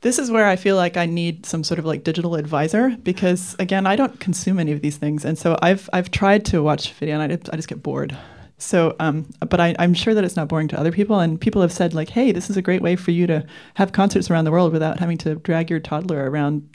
[0.05, 3.55] this is where I feel like I need some sort of like digital advisor because
[3.57, 6.91] again, I don't consume any of these things, and so I've I've tried to watch
[6.91, 8.15] video and I, I just get bored.
[8.59, 11.63] So, um, but I, I'm sure that it's not boring to other people, and people
[11.63, 14.45] have said like, "Hey, this is a great way for you to have concerts around
[14.45, 16.69] the world without having to drag your toddler around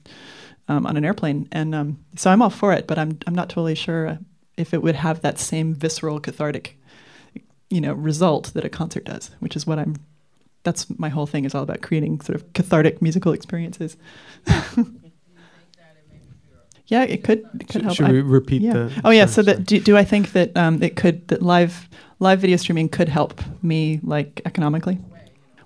[0.67, 3.49] um, on an airplane." And um, so I'm all for it, but I'm I'm not
[3.49, 4.19] totally sure
[4.57, 6.77] if it would have that same visceral, cathartic,
[7.69, 9.95] you know, result that a concert does, which is what I'm
[10.63, 13.97] that's my whole thing is all about creating sort of cathartic musical experiences.
[16.87, 17.97] yeah, it could it could Should, help.
[17.97, 18.73] should I- we repeat yeah.
[18.73, 19.01] the?
[19.05, 19.27] oh yeah.
[19.27, 21.89] sorry, So that do, do I think that um, it could that live
[22.19, 24.99] live video streaming could help me like economically?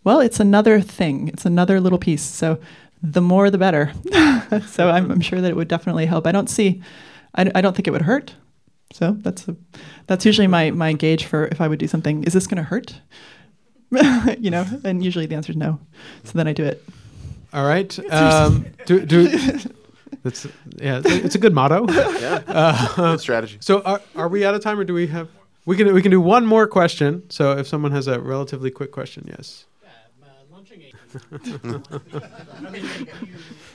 [0.04, 1.28] Well, it's another thing.
[1.28, 2.22] It's another little piece.
[2.22, 2.58] So
[3.02, 3.92] the more the better.
[4.66, 6.26] so I'm, I'm sure that it would definitely help.
[6.26, 6.82] I don't see.
[7.34, 8.34] I, I don't think it would hurt.
[8.92, 9.56] So that's a,
[10.06, 12.22] that's usually my my gauge for if I would do something.
[12.24, 13.00] Is this going to hurt?
[14.38, 15.78] you know, and usually the answer is no.
[16.24, 16.82] So then I do it.
[17.52, 17.96] All right.
[18.12, 19.28] Um, do, do,
[20.22, 21.00] that's yeah.
[21.04, 21.86] It's a good motto.
[22.20, 22.42] Yeah.
[22.46, 23.58] Uh, Good strategy.
[23.60, 25.28] so are, are we out of time, or do we have?
[25.66, 27.22] We can we can do one more question.
[27.30, 29.66] So if someone has a relatively quick question, yes.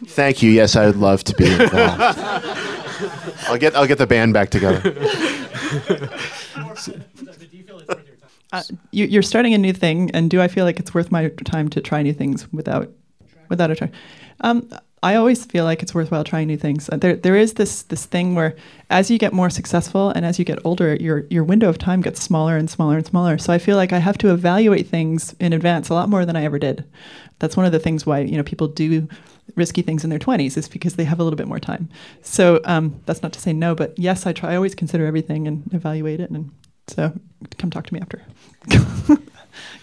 [0.07, 0.51] Thank you.
[0.51, 2.19] Yes, I would love to be involved.
[3.47, 4.81] I'll get I'll get the band back together.
[8.51, 11.29] Uh, you, you're starting a new thing, and do I feel like it's worth my
[11.45, 12.89] time to try new things without
[13.49, 13.91] without a try?
[14.41, 14.69] Um,
[15.01, 16.89] I always feel like it's worthwhile trying new things.
[16.89, 18.55] Uh, There, there is this this thing where,
[18.89, 22.01] as you get more successful and as you get older, your your window of time
[22.01, 23.37] gets smaller and smaller and smaller.
[23.37, 26.35] So I feel like I have to evaluate things in advance a lot more than
[26.35, 26.83] I ever did.
[27.39, 29.07] That's one of the things why you know people do
[29.55, 31.89] risky things in their 20s is because they have a little bit more time.
[32.21, 34.51] So um, that's not to say no, but yes, I try.
[34.51, 36.51] I always consider everything and evaluate it, and
[36.89, 37.13] so
[37.57, 38.21] come talk to me after.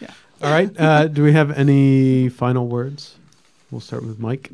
[0.00, 0.08] Yeah.
[0.42, 0.70] All right.
[0.78, 3.16] Uh, do we have any final words?
[3.70, 4.50] We'll start with Mike.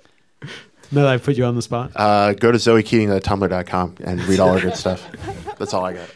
[0.92, 1.92] no, I put you on the spot.
[1.94, 5.06] Uh, go to zoekeating.tumblr.com and read all our good stuff.
[5.58, 6.10] That's all I got.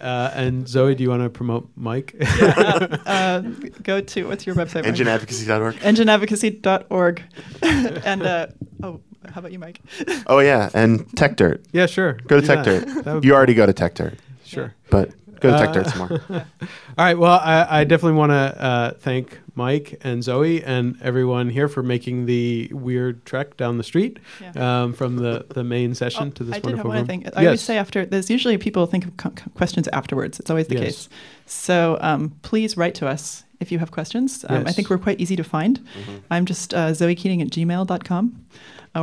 [0.00, 2.14] Uh, and Zoe, do you want to promote Mike?
[2.20, 3.40] uh,
[3.82, 4.84] go to what's your website?
[4.84, 4.94] Mike?
[4.94, 5.74] Engineadvocacy.org.
[5.76, 7.22] Engineadvocacy.org.
[8.04, 8.46] and uh,
[8.82, 9.80] oh, how about you, Mike?
[10.26, 11.64] Oh yeah, and Techdirt.
[11.72, 12.14] yeah, sure.
[12.26, 13.04] Go to Do Tech that.
[13.04, 13.14] Dirt.
[13.16, 14.16] You be- already go to Techdirt,
[14.46, 14.74] sure.
[14.90, 16.20] but go to Tech Uh, Dirt some more.
[16.40, 17.18] All right.
[17.18, 21.82] Well, I, I definitely want to uh, thank Mike and Zoe and everyone here for
[21.82, 24.82] making the weird trek down the street Yeah.
[24.84, 27.06] um, from the, the main session to this Oh, I did have wonderful one room.
[27.06, 27.28] thing.
[27.36, 30.40] I always say after there's usually people think of co- co- questions afterwards.
[30.40, 30.84] It's always the Yes.
[30.84, 31.08] case.
[31.46, 34.44] So um, please write to us if you have questions.
[34.48, 35.80] Um, I think we're quite easy to find.
[35.80, 36.16] Mm-hmm.
[36.30, 38.44] I'm just uh, Zoe Keating at gmail.com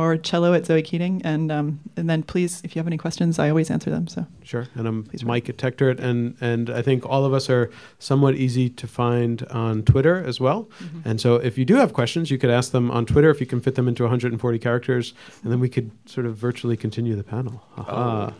[0.00, 1.22] or cello at Zoe Keating.
[1.24, 4.06] And, um, and then please, if you have any questions, I always answer them.
[4.08, 4.66] So Sure.
[4.74, 8.34] And I'm Please Mike at TechDirt, and and I think all of us are somewhat
[8.34, 10.68] easy to find on Twitter as well.
[10.82, 11.08] Mm-hmm.
[11.08, 13.46] And so if you do have questions, you could ask them on Twitter if you
[13.46, 17.24] can fit them into 140 characters, and then we could sort of virtually continue the
[17.24, 17.62] panel.
[17.78, 18.32] Aha.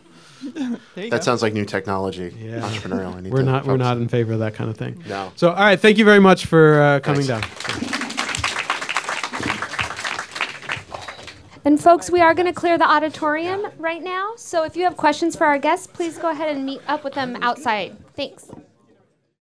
[0.53, 1.19] there That go.
[1.21, 2.33] sounds like new technology.
[2.39, 2.59] Yeah.
[2.69, 3.15] Entrepreneurial.
[3.15, 5.03] I need We're to not we're not in favor of that kind of thing.
[5.07, 5.31] No.
[5.35, 7.89] So all right, thank you very much for uh, coming Thanks.
[7.89, 8.01] down.
[11.65, 14.33] And folks, we are going to clear the auditorium right now.
[14.37, 17.15] So if you have questions for our guests, please go ahead and meet up with
[17.15, 17.97] them outside.
[18.13, 18.51] Thanks.